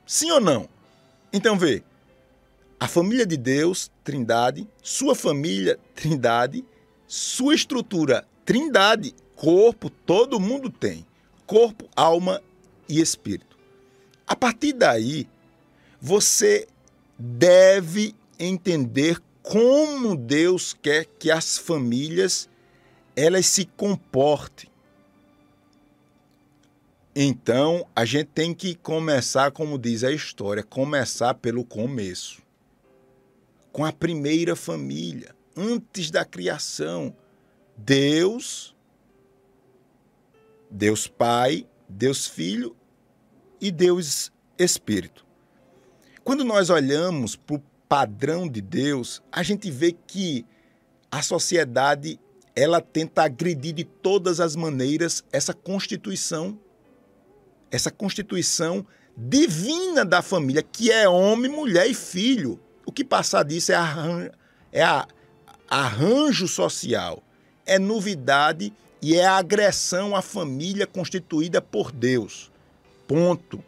Sim 0.06 0.30
ou 0.30 0.40
não? 0.40 0.70
Então 1.34 1.58
vê, 1.58 1.84
a 2.80 2.88
família 2.88 3.26
de 3.26 3.36
Deus, 3.36 3.92
Trindade, 4.04 4.68
sua 4.84 5.16
família, 5.16 5.80
Trindade, 5.96 6.64
sua 7.08 7.56
estrutura, 7.56 8.28
trindade, 8.46 9.16
corpo, 9.36 9.90
todo 9.90 10.40
mundo 10.40 10.70
tem. 10.70 11.06
Corpo, 11.48 11.90
alma 11.96 12.42
e 12.88 13.02
espírito. 13.02 13.58
A 14.28 14.36
partir 14.36 14.74
daí, 14.74 15.28
você 16.00 16.68
deve 17.18 18.16
entender 18.38 19.20
como 19.42 20.16
Deus 20.16 20.74
quer 20.74 21.06
que 21.06 21.32
as 21.32 21.58
famílias 21.58 22.50
elas 23.16 23.46
se 23.48 23.66
comportem. 23.66 24.70
Então, 27.16 27.88
a 27.96 28.04
gente 28.04 28.28
tem 28.28 28.54
que 28.54 28.76
começar, 28.76 29.50
como 29.52 29.80
diz 29.80 30.04
a 30.04 30.12
história, 30.12 30.62
começar 30.62 31.34
pelo 31.36 31.64
começo. 31.64 32.42
Com 33.72 33.86
a 33.86 33.94
primeira 33.94 34.54
família 34.54 35.34
antes 35.56 36.12
da 36.12 36.26
criação. 36.26 37.16
Deus, 37.78 38.76
Deus 40.70 41.08
Pai, 41.08 41.66
Deus 41.88 42.28
Filho 42.28 42.76
e 43.62 43.72
Deus 43.72 44.32
Espírito. 44.58 45.26
Quando 46.22 46.44
nós 46.44 46.70
olhamos 46.70 47.38
para 47.38 47.56
o 47.56 47.64
padrão 47.88 48.50
de 48.50 48.60
Deus, 48.60 49.22
a 49.32 49.42
gente 49.42 49.72
vê 49.72 49.94
que 49.94 50.46
a 51.10 51.22
sociedade 51.22 52.20
ela 52.56 52.82
tenta 52.82 53.24
agredir 53.24 53.74
de 53.74 53.84
todas 53.86 54.40
as 54.40 54.56
maneiras 54.56 55.24
essa 55.32 55.54
constituição, 55.54 56.60
essa 57.72 57.92
constituição 57.92 58.86
divina 59.16 60.04
da 60.04 60.22
família, 60.22 60.62
que 60.62 60.92
é 60.92 61.08
homem, 61.08 61.50
mulher 61.50 61.90
e 61.90 61.94
filho. 61.94 62.60
O 62.86 62.92
que 62.92 63.04
passar 63.04 63.44
disso 63.44 63.72
é 63.72 63.76
é 64.72 64.84
arranjo 65.70 66.48
social, 66.48 67.24
é 67.66 67.80
novidade 67.80 68.74
e 69.02 69.16
é 69.16 69.26
agressão 69.26 70.16
à 70.16 70.22
família 70.22 70.86
constituída 70.86 71.62
por 71.62 71.92
Deus. 71.92 72.52
Ponto. 73.08 73.64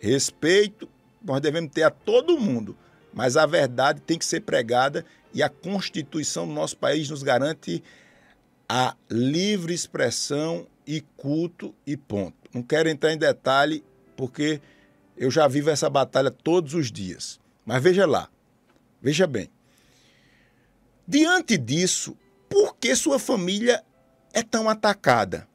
Respeito 0.00 0.88
nós 1.26 1.40
devemos 1.40 1.72
ter 1.72 1.82
a 1.82 1.90
todo 1.90 2.38
mundo, 2.38 2.76
mas 3.12 3.36
a 3.36 3.44
verdade 3.44 4.00
tem 4.00 4.16
que 4.16 4.24
ser 4.24 4.40
pregada 4.42 5.04
e 5.34 5.42
a 5.42 5.48
Constituição 5.48 6.46
do 6.46 6.54
nosso 6.54 6.76
país 6.76 7.10
nos 7.10 7.22
garante 7.22 7.82
a 8.68 8.94
livre 9.10 9.74
expressão 9.74 10.66
e 10.86 11.00
culto 11.16 11.74
e 11.84 11.96
ponto. 11.96 12.45
Não 12.52 12.62
quero 12.62 12.88
entrar 12.88 13.12
em 13.12 13.18
detalhe 13.18 13.84
porque 14.16 14.60
eu 15.16 15.30
já 15.30 15.46
vivo 15.48 15.70
essa 15.70 15.88
batalha 15.88 16.30
todos 16.30 16.74
os 16.74 16.90
dias. 16.90 17.40
Mas 17.64 17.82
veja 17.82 18.06
lá, 18.06 18.28
veja 19.00 19.26
bem. 19.26 19.50
Diante 21.06 21.56
disso, 21.56 22.16
por 22.48 22.76
que 22.76 22.94
sua 22.96 23.18
família 23.18 23.84
é 24.32 24.42
tão 24.42 24.68
atacada? 24.68 25.48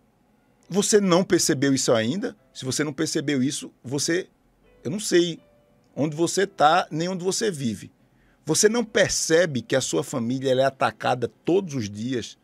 Você 0.70 1.02
não 1.02 1.24
percebeu 1.24 1.74
isso 1.74 1.92
ainda? 1.92 2.36
Se 2.54 2.64
você 2.64 2.84
não 2.84 2.94
percebeu 2.94 3.44
isso, 3.44 3.74
você. 3.84 4.28
Eu 4.84 4.92
não 4.92 5.00
sei 5.00 5.40
onde 5.96 6.16
você 6.16 6.44
está, 6.44 6.88
nem 6.90 7.10
onde 7.10 7.24
você 7.24 7.52
vive. 7.52 7.92
Você 8.46 8.68
não 8.68 8.84
percebe 8.84 9.62
que 9.62 9.76
a 9.76 9.82
sua 9.82 10.04
família 10.04 10.54
é 10.54 10.64
atacada 10.64 11.28
todos 11.28 11.76
os 11.76 11.90
dias, 11.90 12.38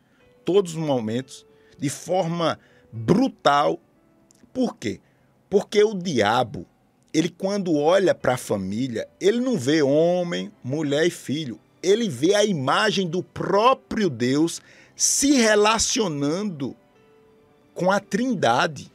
todos 0.44 0.74
os 0.74 0.78
momentos, 0.78 1.46
de 1.78 1.88
forma 1.88 2.58
brutal. 2.92 3.80
Por 4.58 4.76
quê? 4.76 5.00
Porque 5.48 5.84
o 5.84 5.94
diabo, 5.94 6.66
ele 7.14 7.28
quando 7.28 7.76
olha 7.76 8.12
para 8.14 8.34
a 8.34 8.38
família, 8.38 9.06
ele 9.20 9.40
não 9.40 9.56
vê 9.56 9.82
homem, 9.82 10.50
mulher 10.64 11.06
e 11.06 11.10
filho 11.10 11.60
ele 11.82 12.08
vê 12.08 12.34
a 12.34 12.44
imagem 12.44 13.08
do 13.08 13.22
próprio 13.22 14.10
Deus 14.10 14.60
se 14.96 15.32
relacionando 15.32 16.76
com 17.74 17.90
a 17.90 18.00
Trindade. 18.00 18.90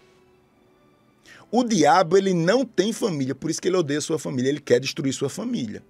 O 1.52 1.64
diabo 1.64 2.18
ele 2.18 2.34
não 2.34 2.66
tem 2.66 2.92
família, 2.92 3.36
por 3.36 3.50
isso 3.50 3.62
que 3.62 3.68
ele 3.68 3.78
odeia 3.78 4.02
sua 4.02 4.20
família, 4.20 4.50
ele 4.50 4.60
quer 4.60 4.80
destruir 4.80 5.14
sua 5.14 5.30
família. 5.30 5.84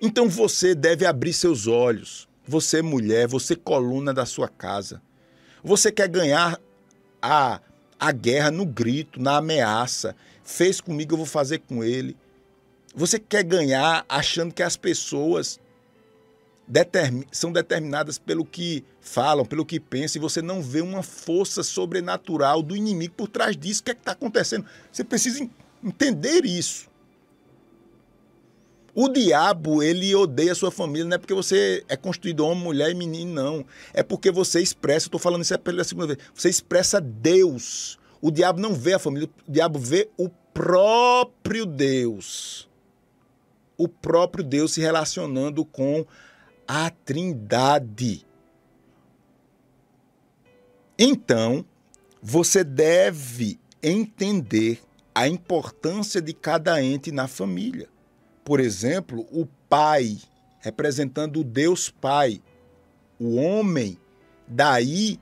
Então 0.00 0.28
você 0.28 0.74
deve 0.74 1.04
abrir 1.04 1.32
seus 1.32 1.66
olhos. 1.66 2.28
Você 2.46 2.82
mulher, 2.82 3.28
você 3.28 3.54
coluna 3.54 4.12
da 4.12 4.26
sua 4.26 4.48
casa. 4.48 5.00
Você 5.62 5.92
quer 5.92 6.08
ganhar 6.08 6.58
a, 7.20 7.60
a 8.02 8.10
guerra 8.10 8.50
no 8.50 8.66
grito, 8.66 9.22
na 9.22 9.36
ameaça. 9.36 10.16
Fez 10.42 10.80
comigo, 10.80 11.12
eu 11.12 11.18
vou 11.18 11.26
fazer 11.26 11.58
com 11.58 11.84
ele. 11.84 12.16
Você 12.92 13.16
quer 13.16 13.44
ganhar 13.44 14.04
achando 14.08 14.52
que 14.52 14.60
as 14.60 14.76
pessoas 14.76 15.60
determin, 16.66 17.24
são 17.30 17.52
determinadas 17.52 18.18
pelo 18.18 18.44
que 18.44 18.84
falam, 19.00 19.46
pelo 19.46 19.64
que 19.64 19.78
pensam, 19.78 20.18
e 20.18 20.20
você 20.20 20.42
não 20.42 20.60
vê 20.60 20.80
uma 20.80 21.00
força 21.04 21.62
sobrenatural 21.62 22.60
do 22.60 22.74
inimigo 22.74 23.14
por 23.14 23.28
trás 23.28 23.56
disso. 23.56 23.82
O 23.82 23.84
que 23.84 23.92
é 23.92 23.94
está 23.94 24.10
acontecendo? 24.10 24.66
Você 24.90 25.04
precisa 25.04 25.48
entender 25.84 26.44
isso. 26.44 26.90
O 28.94 29.08
diabo, 29.08 29.82
ele 29.82 30.14
odeia 30.14 30.52
a 30.52 30.54
sua 30.54 30.70
família, 30.70 31.06
não 31.06 31.14
é 31.14 31.18
porque 31.18 31.32
você 31.32 31.82
é 31.88 31.96
constituído 31.96 32.44
homem, 32.44 32.62
mulher 32.62 32.90
e 32.90 32.94
menino, 32.94 33.32
não. 33.32 33.66
É 33.94 34.02
porque 34.02 34.30
você 34.30 34.60
expressa, 34.60 35.06
estou 35.06 35.18
falando 35.18 35.42
isso 35.42 35.58
pela 35.60 35.82
segunda 35.82 36.08
vez, 36.08 36.18
você 36.34 36.50
expressa 36.50 37.00
Deus. 37.00 37.98
O 38.20 38.30
diabo 38.30 38.60
não 38.60 38.74
vê 38.74 38.92
a 38.92 38.98
família, 38.98 39.28
o 39.48 39.50
diabo 39.50 39.78
vê 39.78 40.10
o 40.18 40.28
próprio 40.28 41.64
Deus. 41.64 42.68
O 43.78 43.88
próprio 43.88 44.44
Deus 44.44 44.72
se 44.72 44.80
relacionando 44.80 45.64
com 45.64 46.04
a 46.68 46.90
Trindade. 46.90 48.26
Então, 50.98 51.64
você 52.22 52.62
deve 52.62 53.58
entender 53.82 54.80
a 55.14 55.26
importância 55.26 56.20
de 56.20 56.32
cada 56.32 56.82
ente 56.82 57.10
na 57.10 57.26
família. 57.26 57.88
Por 58.44 58.60
exemplo, 58.60 59.26
o 59.30 59.46
pai, 59.68 60.18
representando 60.60 61.40
o 61.40 61.44
Deus 61.44 61.90
Pai, 61.90 62.40
o 63.18 63.36
homem. 63.36 63.98
Daí 64.46 65.18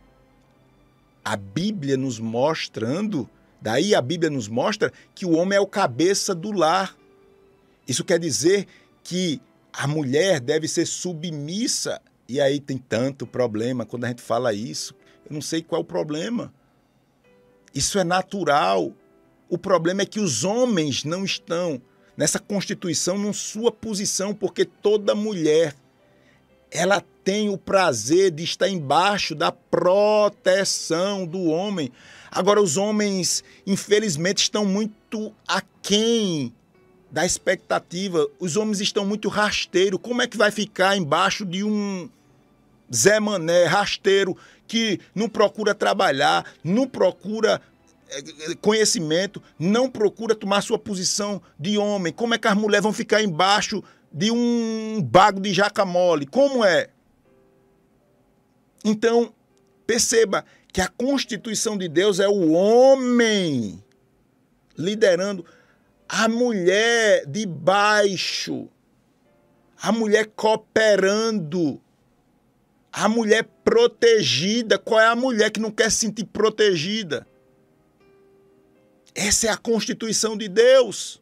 a 1.25 1.37
Bíblia 1.37 1.97
nos 1.97 2.19
mostrando, 2.19 3.29
daí 3.61 3.95
a 3.95 4.01
Bíblia 4.01 4.31
nos 4.31 4.49
mostra 4.49 4.93
que 5.15 5.27
o 5.27 5.37
homem 5.37 5.57
é 5.57 5.61
o 5.61 5.67
cabeça 5.67 6.35
do 6.35 6.51
lar. 6.51 6.97
Isso 7.87 8.05
quer 8.05 8.19
dizer 8.19 8.67
que 9.05 9.41
a 9.73 9.87
mulher 9.87 10.41
deve 10.41 10.67
ser 10.67 10.87
submissa. 10.87 12.01
E 12.29 12.41
aí 12.41 12.61
tem 12.61 12.79
tanto 12.79 13.27
problema 13.27 13.85
quando 13.85 14.05
a 14.05 14.09
gente 14.09 14.23
fala 14.23 14.55
isso. 14.55 14.95
Eu 15.29 15.35
não 15.35 15.43
sei 15.43 15.63
qual 15.63 15.81
é 15.81 15.83
o 15.83 15.87
problema. 15.87 16.53
Isso 17.75 17.99
é 17.99 18.05
natural. 18.05 18.93
O 19.49 19.59
problema 19.59 20.03
é 20.03 20.07
que 20.07 20.21
os 20.21 20.45
homens 20.45 21.05
não 21.05 21.25
estão 21.25 21.83
nessa 22.21 22.39
Constituição, 22.39 23.17
na 23.17 23.33
sua 23.33 23.73
posição, 23.73 24.35
porque 24.35 24.67
toda 24.67 25.15
mulher 25.15 25.75
ela 26.71 27.03
tem 27.25 27.49
o 27.49 27.57
prazer 27.57 28.31
de 28.31 28.45
estar 28.45 28.69
embaixo 28.69 29.35
da 29.35 29.51
proteção 29.51 31.25
do 31.25 31.45
homem. 31.45 31.91
Agora, 32.31 32.61
os 32.61 32.77
homens, 32.77 33.43
infelizmente, 33.67 34.43
estão 34.43 34.67
muito 34.67 35.35
aquém 35.49 36.55
da 37.11 37.25
expectativa. 37.25 38.29
Os 38.39 38.55
homens 38.55 38.83
estão 38.83 39.07
muito 39.07 39.31
rasteiros. 39.31 39.99
Como 40.03 40.21
é 40.21 40.27
que 40.27 40.37
vai 40.37 40.51
ficar 40.51 40.99
embaixo 40.99 41.47
de 41.47 41.65
um 41.65 42.07
Zé 42.95 43.19
Mané 43.19 43.65
rasteiro 43.65 44.37
que 44.69 45.01
não 45.15 45.27
procura 45.27 45.75
trabalhar, 45.75 46.45
não 46.63 46.87
procura 46.87 47.63
conhecimento, 48.61 49.43
não 49.59 49.91
procura 49.91 50.35
tomar 50.35 50.63
sua 50.63 50.79
posição 50.79 51.41
de 51.59 51.79
homem. 51.79 52.13
Como 52.13 52.35
é 52.35 52.39
que 52.39 52.49
as 52.49 52.57
mulheres 52.57 52.83
vão 52.83 52.93
ficar 52.93 53.23
embaixo 53.23 53.83
de 54.13 54.31
um 54.31 55.01
bago 55.03 55.41
de 55.41 55.53
jaca 55.53 55.85
mole? 55.85 56.27
Como 56.27 56.65
é? 56.65 56.89
Então, 58.85 59.33
perceba 59.87 60.45
que 60.73 60.81
a 60.81 60.89
constituição 60.89 61.77
de 61.77 61.89
Deus 61.89 62.21
é 62.21 62.29
o 62.29 62.53
homem 62.53 63.83
liderando 64.77 65.45
a 66.09 66.29
mulher 66.29 67.25
de 67.27 67.47
baixo, 67.47 68.69
a 69.81 69.93
mulher 69.93 70.27
cooperando, 70.35 71.81
a 72.93 73.09
mulher 73.09 73.45
protegida. 73.65 74.79
Qual 74.79 74.99
é 74.99 75.07
a 75.07 75.15
mulher 75.15 75.51
que 75.51 75.61
não 75.61 75.71
quer 75.71 75.91
se 75.91 75.99
sentir 75.99 76.25
protegida? 76.25 77.27
Essa 79.15 79.49
é 79.49 79.51
a 79.51 79.57
constituição 79.57 80.37
de 80.37 80.49
Deus. 80.49 81.21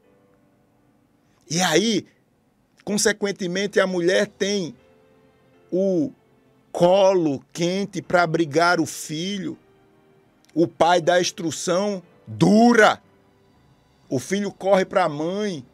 E 1.50 1.60
aí, 1.60 2.06
consequentemente, 2.84 3.80
a 3.80 3.86
mulher 3.86 4.26
tem 4.26 4.74
o 5.72 6.12
colo 6.70 7.42
quente 7.52 8.02
para 8.02 8.22
abrigar 8.22 8.80
o 8.80 8.86
filho. 8.86 9.58
O 10.54 10.66
pai 10.68 11.00
dá 11.00 11.20
instrução 11.20 12.02
dura. 12.26 13.02
O 14.08 14.18
filho 14.18 14.52
corre 14.52 14.84
para 14.84 15.04
a 15.04 15.08
mãe, 15.08 15.64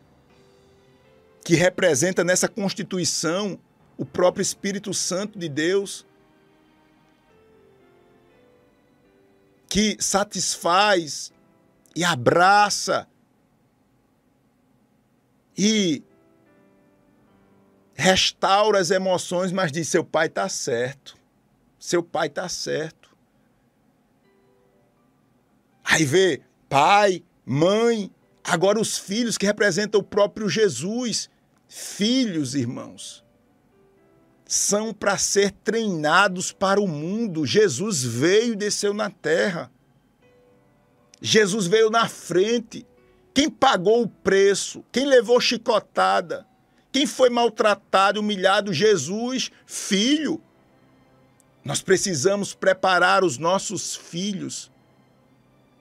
que 1.44 1.54
representa 1.54 2.24
nessa 2.24 2.48
constituição 2.48 3.58
o 3.96 4.04
próprio 4.04 4.42
Espírito 4.42 4.92
Santo 4.92 5.38
de 5.38 5.48
Deus, 5.48 6.04
que 9.68 9.96
satisfaz 10.00 11.33
e 11.94 12.02
abraça 12.02 13.06
e 15.56 16.02
restaura 17.94 18.80
as 18.80 18.90
emoções, 18.90 19.52
mas 19.52 19.70
diz: 19.70 19.88
seu 19.88 20.04
pai 20.04 20.26
está 20.26 20.48
certo. 20.48 21.16
Seu 21.78 22.02
pai 22.02 22.26
está 22.28 22.48
certo. 22.48 23.14
Aí 25.84 26.04
vê 26.04 26.42
pai, 26.68 27.22
mãe, 27.44 28.10
agora 28.42 28.80
os 28.80 28.98
filhos 28.98 29.38
que 29.38 29.46
representam 29.46 30.00
o 30.00 30.04
próprio 30.04 30.48
Jesus. 30.48 31.30
Filhos, 31.68 32.54
irmãos, 32.54 33.24
são 34.46 34.92
para 34.92 35.18
ser 35.18 35.50
treinados 35.50 36.52
para 36.52 36.80
o 36.80 36.88
mundo. 36.88 37.46
Jesus 37.46 38.02
veio 38.02 38.52
e 38.52 38.56
desceu 38.56 38.94
na 38.94 39.10
terra. 39.10 39.70
Jesus 41.26 41.66
veio 41.66 41.88
na 41.88 42.06
frente. 42.06 42.86
Quem 43.32 43.48
pagou 43.48 44.02
o 44.02 44.08
preço? 44.08 44.84
Quem 44.92 45.06
levou 45.06 45.40
chicotada? 45.40 46.46
Quem 46.92 47.06
foi 47.06 47.30
maltratado, 47.30 48.20
humilhado? 48.20 48.74
Jesus, 48.74 49.50
filho. 49.64 50.38
Nós 51.64 51.80
precisamos 51.80 52.52
preparar 52.52 53.24
os 53.24 53.38
nossos 53.38 53.96
filhos, 53.96 54.70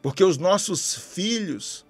porque 0.02 0.24
os 0.24 0.38
nossos 0.38 0.96
filhos 0.96 1.86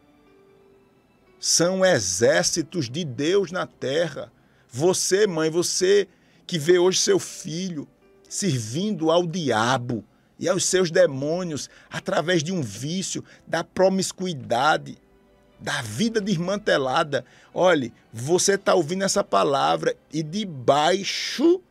são 1.39 1.85
exércitos 1.85 2.89
de 2.89 3.05
Deus 3.05 3.51
na 3.51 3.67
terra. 3.67 4.33
Você, 4.67 5.27
mãe, 5.27 5.51
você 5.51 6.07
que 6.47 6.57
vê 6.57 6.79
hoje 6.79 6.97
seu 6.97 7.19
filho 7.19 7.87
servindo 8.27 9.11
ao 9.11 9.27
diabo, 9.27 10.03
e 10.43 10.49
aos 10.49 10.65
seus 10.65 10.91
demônios 10.91 11.69
através 11.89 12.43
de 12.43 12.51
um 12.51 12.61
vício, 12.61 13.23
da 13.47 13.63
promiscuidade, 13.63 14.97
da 15.57 15.81
vida 15.81 16.19
desmantelada. 16.19 17.23
Olhe, 17.53 17.93
você 18.11 18.55
está 18.55 18.75
ouvindo 18.75 19.05
essa 19.05 19.23
palavra 19.23 19.95
e 20.11 20.21
debaixo 20.21 21.61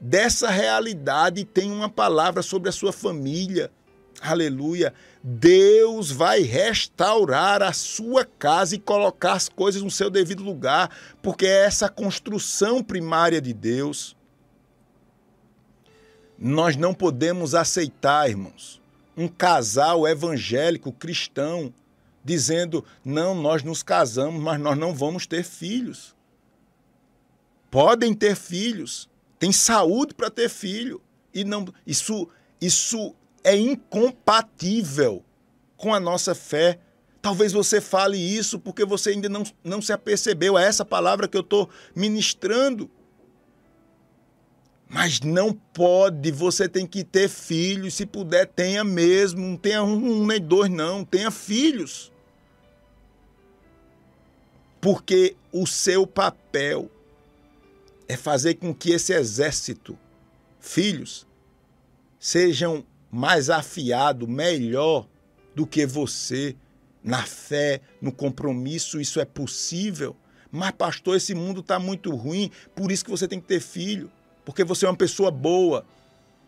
dessa 0.00 0.50
realidade 0.50 1.44
tem 1.44 1.70
uma 1.70 1.88
palavra 1.88 2.42
sobre 2.42 2.68
a 2.68 2.72
sua 2.72 2.92
família. 2.92 3.70
Aleluia. 4.20 4.92
Deus 5.22 6.10
vai 6.10 6.40
restaurar 6.40 7.62
a 7.62 7.72
sua 7.72 8.24
casa 8.24 8.74
e 8.74 8.80
colocar 8.80 9.34
as 9.34 9.48
coisas 9.48 9.82
no 9.82 9.90
seu 9.90 10.10
devido 10.10 10.42
lugar, 10.42 10.90
porque 11.22 11.46
é 11.46 11.64
essa 11.64 11.88
construção 11.88 12.82
primária 12.82 13.40
de 13.40 13.52
Deus. 13.52 14.17
Nós 16.38 16.76
não 16.76 16.94
podemos 16.94 17.54
aceitar, 17.54 18.30
irmãos, 18.30 18.80
um 19.16 19.26
casal 19.26 20.06
evangélico 20.06 20.92
cristão 20.92 21.74
dizendo: 22.24 22.84
não, 23.04 23.34
nós 23.34 23.62
nos 23.64 23.82
casamos, 23.82 24.40
mas 24.40 24.60
nós 24.60 24.78
não 24.78 24.94
vamos 24.94 25.26
ter 25.26 25.42
filhos. 25.42 26.14
Podem 27.70 28.14
ter 28.14 28.36
filhos, 28.36 29.08
tem 29.38 29.50
saúde 29.50 30.14
para 30.14 30.30
ter 30.30 30.48
filho. 30.48 31.00
E 31.34 31.44
não, 31.44 31.66
isso, 31.86 32.28
isso 32.60 33.14
é 33.42 33.56
incompatível 33.56 35.24
com 35.76 35.92
a 35.92 36.00
nossa 36.00 36.34
fé. 36.34 36.78
Talvez 37.20 37.52
você 37.52 37.80
fale 37.80 38.16
isso 38.16 38.58
porque 38.58 38.84
você 38.84 39.10
ainda 39.10 39.28
não, 39.28 39.42
não 39.64 39.82
se 39.82 39.92
apercebeu. 39.92 40.56
É 40.56 40.64
essa 40.64 40.84
palavra 40.84 41.26
que 41.26 41.36
eu 41.36 41.42
estou 41.42 41.68
ministrando. 41.94 42.90
Mas 44.88 45.20
não 45.20 45.52
pode, 45.52 46.30
você 46.30 46.66
tem 46.66 46.86
que 46.86 47.04
ter 47.04 47.28
filhos, 47.28 47.94
se 47.94 48.06
puder, 48.06 48.46
tenha 48.46 48.82
mesmo, 48.82 49.40
não 49.40 49.56
tenha 49.56 49.82
um, 49.82 50.26
nem 50.26 50.40
dois, 50.40 50.70
não, 50.70 51.04
tenha 51.04 51.30
filhos. 51.30 52.10
Porque 54.80 55.36
o 55.52 55.66
seu 55.66 56.06
papel 56.06 56.90
é 58.08 58.16
fazer 58.16 58.54
com 58.54 58.74
que 58.74 58.90
esse 58.90 59.12
exército, 59.12 59.98
filhos, 60.58 61.26
sejam 62.18 62.84
mais 63.10 63.50
afiados, 63.50 64.26
melhor 64.26 65.06
do 65.54 65.66
que 65.66 65.84
você, 65.84 66.56
na 67.02 67.22
fé, 67.22 67.82
no 68.00 68.10
compromisso, 68.10 69.00
isso 69.00 69.20
é 69.20 69.24
possível 69.24 70.16
Mas, 70.50 70.70
pastor, 70.72 71.16
esse 71.16 71.34
mundo 71.34 71.60
está 71.60 71.78
muito 71.78 72.10
ruim, 72.14 72.50
por 72.74 72.90
isso 72.90 73.04
que 73.04 73.10
você 73.10 73.28
tem 73.28 73.38
que 73.40 73.46
ter 73.46 73.60
filho. 73.60 74.10
Porque 74.48 74.64
você 74.64 74.86
é 74.86 74.88
uma 74.88 74.96
pessoa 74.96 75.30
boa. 75.30 75.84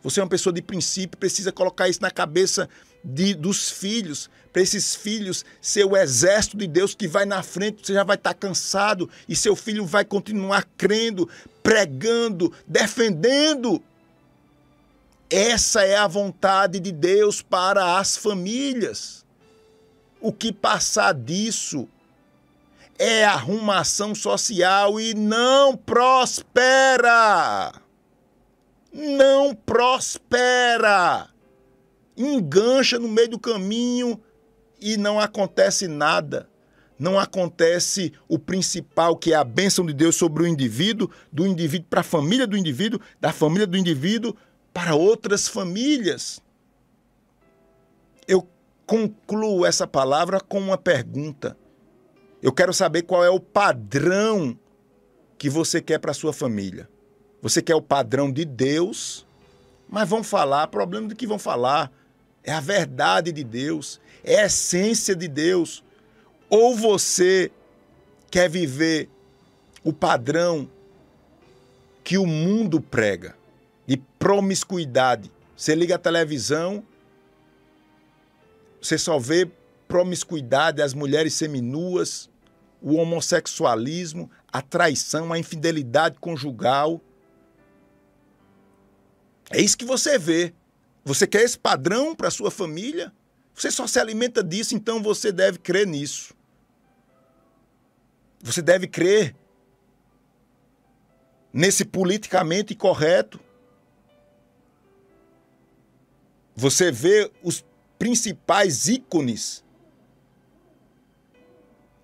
Você 0.03 0.21
é 0.21 0.23
uma 0.23 0.29
pessoa 0.29 0.55
de 0.55 0.63
princípio, 0.63 1.19
precisa 1.19 1.53
colocar 1.53 1.87
isso 1.87 2.01
na 2.01 2.11
cabeça 2.11 2.67
de, 3.05 3.35
dos 3.35 3.71
filhos, 3.71 4.31
para 4.51 4.63
esses 4.63 4.95
filhos 4.95 5.45
ser 5.61 5.85
o 5.85 5.95
exército 5.95 6.57
de 6.57 6.67
Deus 6.67 6.95
que 6.95 7.07
vai 7.07 7.27
na 7.27 7.43
frente, 7.43 7.87
você 7.87 7.93
já 7.93 8.03
vai 8.03 8.17
estar 8.17 8.33
tá 8.33 8.41
cansado 8.41 9.11
e 9.29 9.37
seu 9.37 9.55
filho 9.55 9.85
vai 9.85 10.03
continuar 10.03 10.67
crendo, 10.79 11.29
pregando, 11.63 12.51
defendendo. 12.67 13.83
Essa 15.29 15.83
é 15.85 15.97
a 15.97 16.07
vontade 16.07 16.81
de 16.81 16.93
Deus 16.93 17.43
para 17.43 17.99
as 17.99 18.17
famílias. 18.17 19.27
O 20.23 20.33
que 20.33 20.55
passar 20.55 21.13
disso 21.13 21.87
é 22.99 23.27
arrumação 23.27 24.15
social 24.15 24.99
e 24.99 25.13
não 25.13 25.77
prospera 25.77 27.71
não 28.93 29.55
prospera. 29.55 31.29
Engancha 32.17 32.99
no 32.99 33.09
meio 33.09 33.31
do 33.31 33.39
caminho 33.39 34.21
e 34.81 34.97
não 34.97 35.19
acontece 35.19 35.87
nada. 35.87 36.49
Não 36.99 37.19
acontece 37.19 38.13
o 38.29 38.39
principal, 38.39 39.17
que 39.17 39.33
é 39.33 39.37
a 39.37 39.45
bênção 39.45 39.87
de 39.87 39.95
Deus 39.95 40.17
sobre 40.17 40.43
o 40.43 40.47
indivíduo, 40.47 41.11
do 41.33 41.47
indivíduo 41.47 41.87
para 41.89 42.01
a 42.01 42.05
família 42.05 42.47
do 42.47 42.59
indivíduo, 42.59 43.01
da 43.19 43.33
família 43.33 43.67
do 43.67 43.77
indivíduo 43.77 44.37
para 44.71 44.95
outras 44.95 45.49
famílias. 45.49 46.43
Eu 48.29 48.47
concluo 48.87 49.65
essa 49.65 49.87
palavra 49.87 50.41
com 50.41 50.59
uma 50.59 50.77
pergunta. 50.77 51.57
Eu 52.43 52.53
quero 52.53 52.75
saber 52.75 53.03
qual 53.03 53.25
é 53.25 53.31
o 53.31 53.41
padrão 53.41 54.59
que 55.39 55.49
você 55.49 55.81
quer 55.81 55.99
para 56.01 56.13
sua 56.13 56.35
família. 56.35 56.87
Você 57.43 57.63
quer 57.63 57.75
o 57.75 57.83
padrão 57.83 58.31
de 58.31 58.45
Deus, 58.45 59.27
mas 59.89 60.09
vão 60.09 60.23
falar, 60.23 60.67
problema 60.69 61.09
do 61.09 61.17
que 61.17 61.27
vão 61.27 61.39
falar 61.39 61.91
é 62.43 62.53
a 62.53 62.61
verdade 62.61 63.33
de 63.33 63.45
Deus, 63.45 64.01
é 64.25 64.41
a 64.41 64.47
essência 64.47 65.15
de 65.15 65.29
Deus. 65.29 65.83
Ou 66.49 66.75
você 66.75 67.51
quer 68.31 68.49
viver 68.49 69.09
o 69.85 69.93
padrão 69.93 70.69
que 72.05 72.19
o 72.19 72.27
mundo 72.27 72.81
prega 72.81 73.37
de 73.87 73.97
promiscuidade. 74.19 75.31
Você 75.57 75.75
liga 75.75 75.97
a 75.97 75.99
televisão, 75.99 76.83
você 78.81 78.97
só 78.97 79.19
vê 79.19 79.51
promiscuidade, 79.87 80.81
as 80.81 80.95
mulheres 80.95 81.35
seminuas, 81.35 82.31
o 82.81 82.95
homossexualismo, 82.95 84.31
a 84.51 84.63
traição, 84.63 85.33
a 85.33 85.39
infidelidade 85.39 86.17
conjugal. 86.19 87.01
É 89.51 89.61
isso 89.61 89.77
que 89.77 89.85
você 89.85 90.17
vê. 90.19 90.55
Você 91.05 91.27
quer 91.27 91.43
esse 91.43 91.59
padrão 91.59 92.15
para 92.15 92.31
sua 92.31 92.51
família? 92.51 93.13
Você 93.53 93.71
só 93.71 93.87
se 93.87 93.99
alimenta 93.99 94.43
disso, 94.43 94.75
então 94.75 95.03
você 95.03 95.33
deve 95.33 95.59
crer 95.59 95.87
nisso. 95.87 96.35
Você 98.41 98.63
deve 98.63 98.87
crer 98.87 99.35
nesse 101.53 101.85
politicamente 101.85 102.75
correto. 102.75 103.41
Você 106.55 106.93
vê 106.93 107.31
os 107.43 107.65
principais 107.99 108.87
ícones 108.87 109.65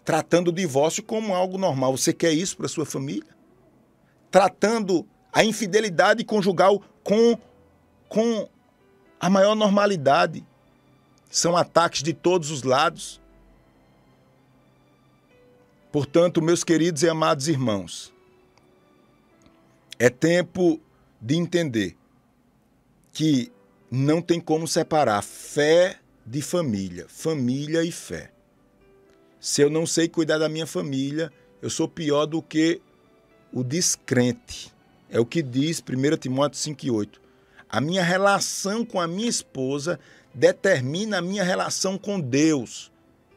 tratando 0.05 0.49
o 0.49 0.53
divórcio 0.53 1.03
como 1.03 1.35
algo 1.35 1.59
normal. 1.59 1.97
Você 1.97 2.13
quer 2.13 2.33
isso 2.33 2.57
para 2.57 2.69
sua 2.69 2.85
família? 2.85 3.35
Tratando 4.31 5.07
a 5.33 5.45
infidelidade 5.45 6.25
conjugal 6.25 6.83
com, 7.07 7.39
com 8.09 8.49
a 9.21 9.31
maior 9.31 9.55
normalidade. 9.55 10.45
São 11.31 11.57
ataques 11.57 12.03
de 12.03 12.13
todos 12.13 12.51
os 12.51 12.65
lados. 12.65 13.21
Portanto, 15.93 16.43
meus 16.43 16.65
queridos 16.65 17.05
e 17.05 17.09
amados 17.09 17.47
irmãos, 17.47 18.13
é 20.01 20.11
tempo 20.11 20.81
de 21.21 21.37
entender 21.37 21.97
que 23.13 23.53
não 23.89 24.21
tem 24.21 24.41
como 24.41 24.67
separar 24.67 25.23
fé 25.23 26.01
de 26.27 26.43
família, 26.43 27.07
família 27.09 27.85
e 27.85 27.93
fé. 27.93 28.33
Se 29.39 29.63
eu 29.63 29.71
não 29.71 29.87
sei 29.87 30.09
cuidar 30.09 30.39
da 30.39 30.49
minha 30.49 30.67
família, 30.67 31.33
eu 31.63 31.71
sou 31.71 31.89
pior 31.89 32.27
do 32.27 32.43
que 32.43 32.83
o 33.53 33.63
descrente. 33.63 34.76
É 35.11 35.21
o 35.21 35.27
que 35.27 35.43
diz 35.43 35.81
1 35.81 36.17
Timóteo 36.17 36.59
5,8. 36.59 37.19
A 37.69 37.81
minha 37.81 38.03
relação 38.03 38.85
com 38.85 39.01
a 39.01 39.09
minha 39.09 39.29
esposa 39.29 39.99
determina 40.33 41.19
a 41.19 41.23
minha 41.23 41.43
relação 41.43 41.99
com 41.99 42.21
Deus. 42.21 42.91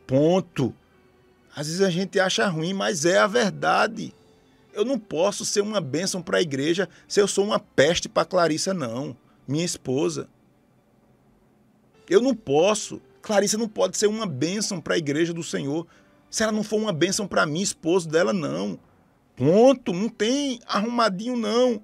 Ponto. 0.05 0.73
Às 1.55 1.67
vezes 1.67 1.82
a 1.82 1.89
gente 1.89 2.19
acha 2.19 2.47
ruim, 2.47 2.73
mas 2.73 3.05
é 3.05 3.17
a 3.17 3.27
verdade. 3.27 4.13
Eu 4.73 4.86
não 4.86 4.99
posso 4.99 5.43
ser 5.45 5.62
uma 5.62 5.82
bênção 5.82 6.21
para 6.21 6.38
a 6.38 6.41
igreja 6.41 6.88
se 7.08 7.19
eu 7.19 7.27
sou 7.27 7.45
uma 7.45 7.60
peste 7.60 8.08
para 8.08 8.25
Clarissa, 8.25 8.73
não. 8.73 9.15
Minha 9.47 9.65
esposa. 9.65 10.29
Eu 12.10 12.21
não 12.21 12.36
posso. 12.36 13.01
Clarissa 13.21 13.58
não 13.58 13.67
pode 13.67 13.97
ser 13.97 14.08
uma 14.08 14.25
bênção 14.25 14.79
para 14.79 14.95
a 14.95 14.97
igreja 14.97 15.34
do 15.34 15.43
Senhor 15.43 15.86
se 16.29 16.43
ela 16.43 16.51
não 16.51 16.63
for 16.63 16.77
uma 16.77 16.93
bênção 16.93 17.27
para 17.27 17.45
mim, 17.45 17.62
esposo 17.62 18.08
dela, 18.08 18.32
não. 18.32 18.79
Ponto. 19.39 19.93
Não 19.93 20.10
tem 20.10 20.60
arrumadinho, 20.67 21.38
não. 21.38 21.82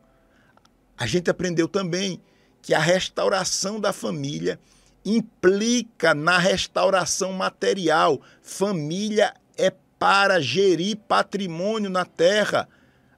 A 0.97 1.07
gente 1.07 1.29
aprendeu 1.29 1.69
também 1.69 2.21
que 2.61 2.73
a 2.73 2.79
restauração 2.79 3.79
da 3.79 3.93
família 3.93 4.59
implica 5.05 6.13
na 6.13 6.37
restauração 6.37 7.31
material. 7.31 8.21
Família 8.41 9.33
é 9.57 9.71
para 9.97 10.41
gerir 10.41 10.97
patrimônio 11.07 11.89
na 11.89 12.03
terra. 12.03 12.67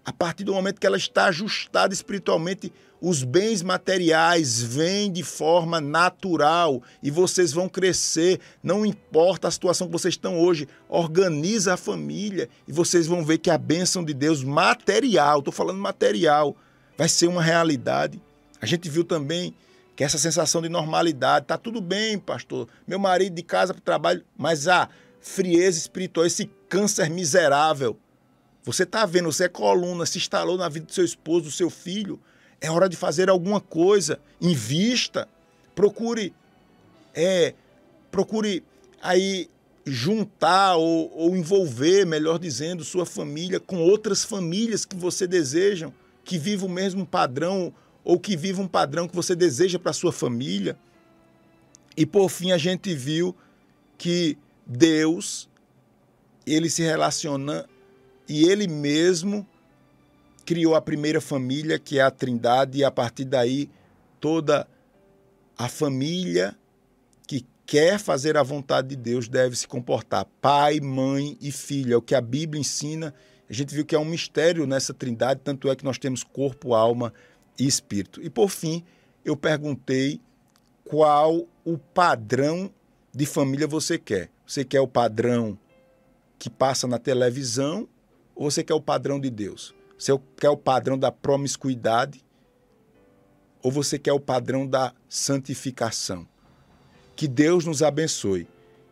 A 0.05 0.13
partir 0.13 0.43
do 0.43 0.53
momento 0.53 0.79
que 0.79 0.85
ela 0.85 0.97
está 0.97 1.25
ajustada 1.25 1.91
espiritualmente, 1.91 2.71
os 2.99 3.23
bens 3.23 3.61
materiais 3.61 4.61
vêm 4.61 5.11
de 5.11 5.23
forma 5.23 5.79
natural 5.79 6.81
e 7.01 7.11
vocês 7.11 7.53
vão 7.53 7.69
crescer. 7.69 8.39
Não 8.63 8.85
importa 8.85 9.47
a 9.47 9.51
situação 9.51 9.87
que 9.87 9.93
vocês 9.93 10.15
estão 10.15 10.39
hoje, 10.39 10.67
organiza 10.89 11.73
a 11.73 11.77
família 11.77 12.49
e 12.67 12.71
vocês 12.71 13.07
vão 13.07 13.23
ver 13.23 13.37
que 13.37 13.49
a 13.49 13.57
bênção 13.57 14.03
de 14.03 14.13
Deus 14.13 14.43
material, 14.43 15.39
estou 15.39 15.53
falando 15.53 15.79
material, 15.79 16.55
vai 16.97 17.07
ser 17.07 17.27
uma 17.27 17.41
realidade. 17.41 18.21
A 18.59 18.65
gente 18.65 18.89
viu 18.89 19.03
também 19.03 19.53
que 19.95 20.03
essa 20.03 20.17
sensação 20.17 20.61
de 20.61 20.69
normalidade, 20.69 21.45
tá 21.45 21.57
tudo 21.57 21.81
bem, 21.81 22.17
pastor, 22.19 22.67
meu 22.87 22.99
marido 22.99 23.33
de 23.33 23.43
casa 23.43 23.73
para 23.73 23.81
o 23.81 23.83
trabalho, 23.83 24.23
mas 24.37 24.67
a 24.67 24.89
frieza 25.19 25.77
espiritual, 25.77 26.25
esse 26.25 26.49
câncer 26.69 27.09
miserável, 27.09 27.97
você 28.63 28.83
está 28.83 29.05
vendo, 29.05 29.31
você 29.31 29.45
é 29.45 29.49
coluna, 29.49 30.05
se 30.05 30.17
instalou 30.17 30.57
na 30.57 30.67
vida 30.67 30.85
do 30.85 30.93
seu 30.93 31.05
esposo, 31.05 31.45
do 31.45 31.51
seu 31.51 31.69
filho, 31.69 32.19
é 32.59 32.69
hora 32.71 32.89
de 32.89 32.95
fazer 32.95 33.29
alguma 33.29 33.61
coisa. 33.61 34.19
Invista. 34.41 35.27
Procure. 35.75 36.33
É, 37.13 37.53
procure 38.11 38.63
aí 39.01 39.49
juntar 39.85 40.75
ou, 40.75 41.11
ou, 41.15 41.35
envolver, 41.35 42.05
melhor 42.05 42.37
dizendo, 42.37 42.83
sua 42.83 43.05
família 43.05 43.59
com 43.59 43.77
outras 43.77 44.23
famílias 44.23 44.85
que 44.85 44.95
você 44.95 45.25
desejam, 45.25 45.93
que 46.25 46.37
vivam 46.37 46.67
o 46.67 46.71
mesmo 46.71 47.05
padrão 47.05 47.73
ou 48.03 48.19
que 48.19 48.35
vivam 48.35 48.65
um 48.65 48.67
padrão 48.67 49.07
que 49.07 49.15
você 49.15 49.35
deseja 49.35 49.79
para 49.79 49.93
sua 49.93 50.11
família. 50.11 50.77
E 51.95 52.05
por 52.05 52.29
fim 52.29 52.51
a 52.51 52.57
gente 52.57 52.93
viu 52.93 53.35
que 53.97 54.37
Deus 54.65 55.49
ele 56.45 56.69
se 56.69 56.81
relaciona 56.81 57.67
e 58.27 58.43
ele 58.43 58.67
mesmo 58.67 59.47
criou 60.47 60.75
a 60.75 60.81
primeira 60.81 61.19
família, 61.19 61.77
que 61.77 61.99
é 61.99 62.01
a 62.01 62.09
Trindade, 62.09 62.77
e 62.77 62.83
a 62.85 62.89
partir 62.89 63.25
daí 63.25 63.69
toda 64.17 64.65
a 65.57 65.67
família 65.67 66.57
que 67.27 67.45
quer 67.65 67.99
fazer 67.99 68.37
a 68.37 68.43
vontade 68.43 68.87
de 68.87 68.95
Deus 68.95 69.27
deve 69.27 69.57
se 69.57 69.67
comportar. 69.67 70.25
Pai, 70.41 70.79
mãe 70.79 71.37
e 71.41 71.51
filho. 71.51 71.93
É 71.93 71.97
o 71.97 72.01
que 72.01 72.15
a 72.15 72.21
Bíblia 72.21 72.61
ensina. 72.61 73.13
A 73.49 73.51
gente 73.51 73.75
viu 73.75 73.85
que 73.85 73.93
é 73.93 73.99
um 73.99 74.05
mistério 74.05 74.65
nessa 74.65 74.93
Trindade, 74.93 75.41
tanto 75.43 75.69
é 75.69 75.75
que 75.75 75.83
nós 75.83 75.97
temos 75.97 76.23
corpo, 76.23 76.73
alma 76.73 77.13
e 77.59 77.67
espírito. 77.67 78.21
E 78.23 78.29
por 78.29 78.49
fim, 78.49 78.85
eu 79.25 79.35
perguntei 79.35 80.21
qual 80.85 81.45
o 81.65 81.77
padrão 81.77 82.71
de 83.13 83.25
família 83.25 83.67
você 83.67 83.97
quer. 83.99 84.29
Você 84.45 84.63
quer 84.63 84.79
o 84.79 84.87
padrão 84.87 85.59
que 86.39 86.49
passa 86.49 86.87
na 86.87 86.97
televisão 86.97 87.85
ou 88.33 88.49
você 88.49 88.63
quer 88.63 88.75
o 88.75 88.81
padrão 88.81 89.19
de 89.19 89.29
Deus? 89.29 89.75
Você 89.97 90.17
quer 90.39 90.49
o 90.49 90.57
padrão 90.57 90.97
da 90.97 91.11
promiscuidade 91.11 92.23
ou 93.63 93.71
você 93.71 93.97
quer 93.97 94.13
o 94.13 94.19
padrão 94.19 94.67
da 94.67 94.93
santificação? 95.09 96.27
Que 97.15 97.27
Deus 97.27 97.65
nos 97.65 97.81
abençoe. 97.81 98.47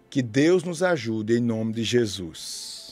Que 0.10 0.22
Deus 0.22 0.64
nos 0.64 0.82
ajude 0.82 1.38
em 1.38 1.42
nome 1.42 1.74
de 1.74 1.84
Jesus. 1.84 2.85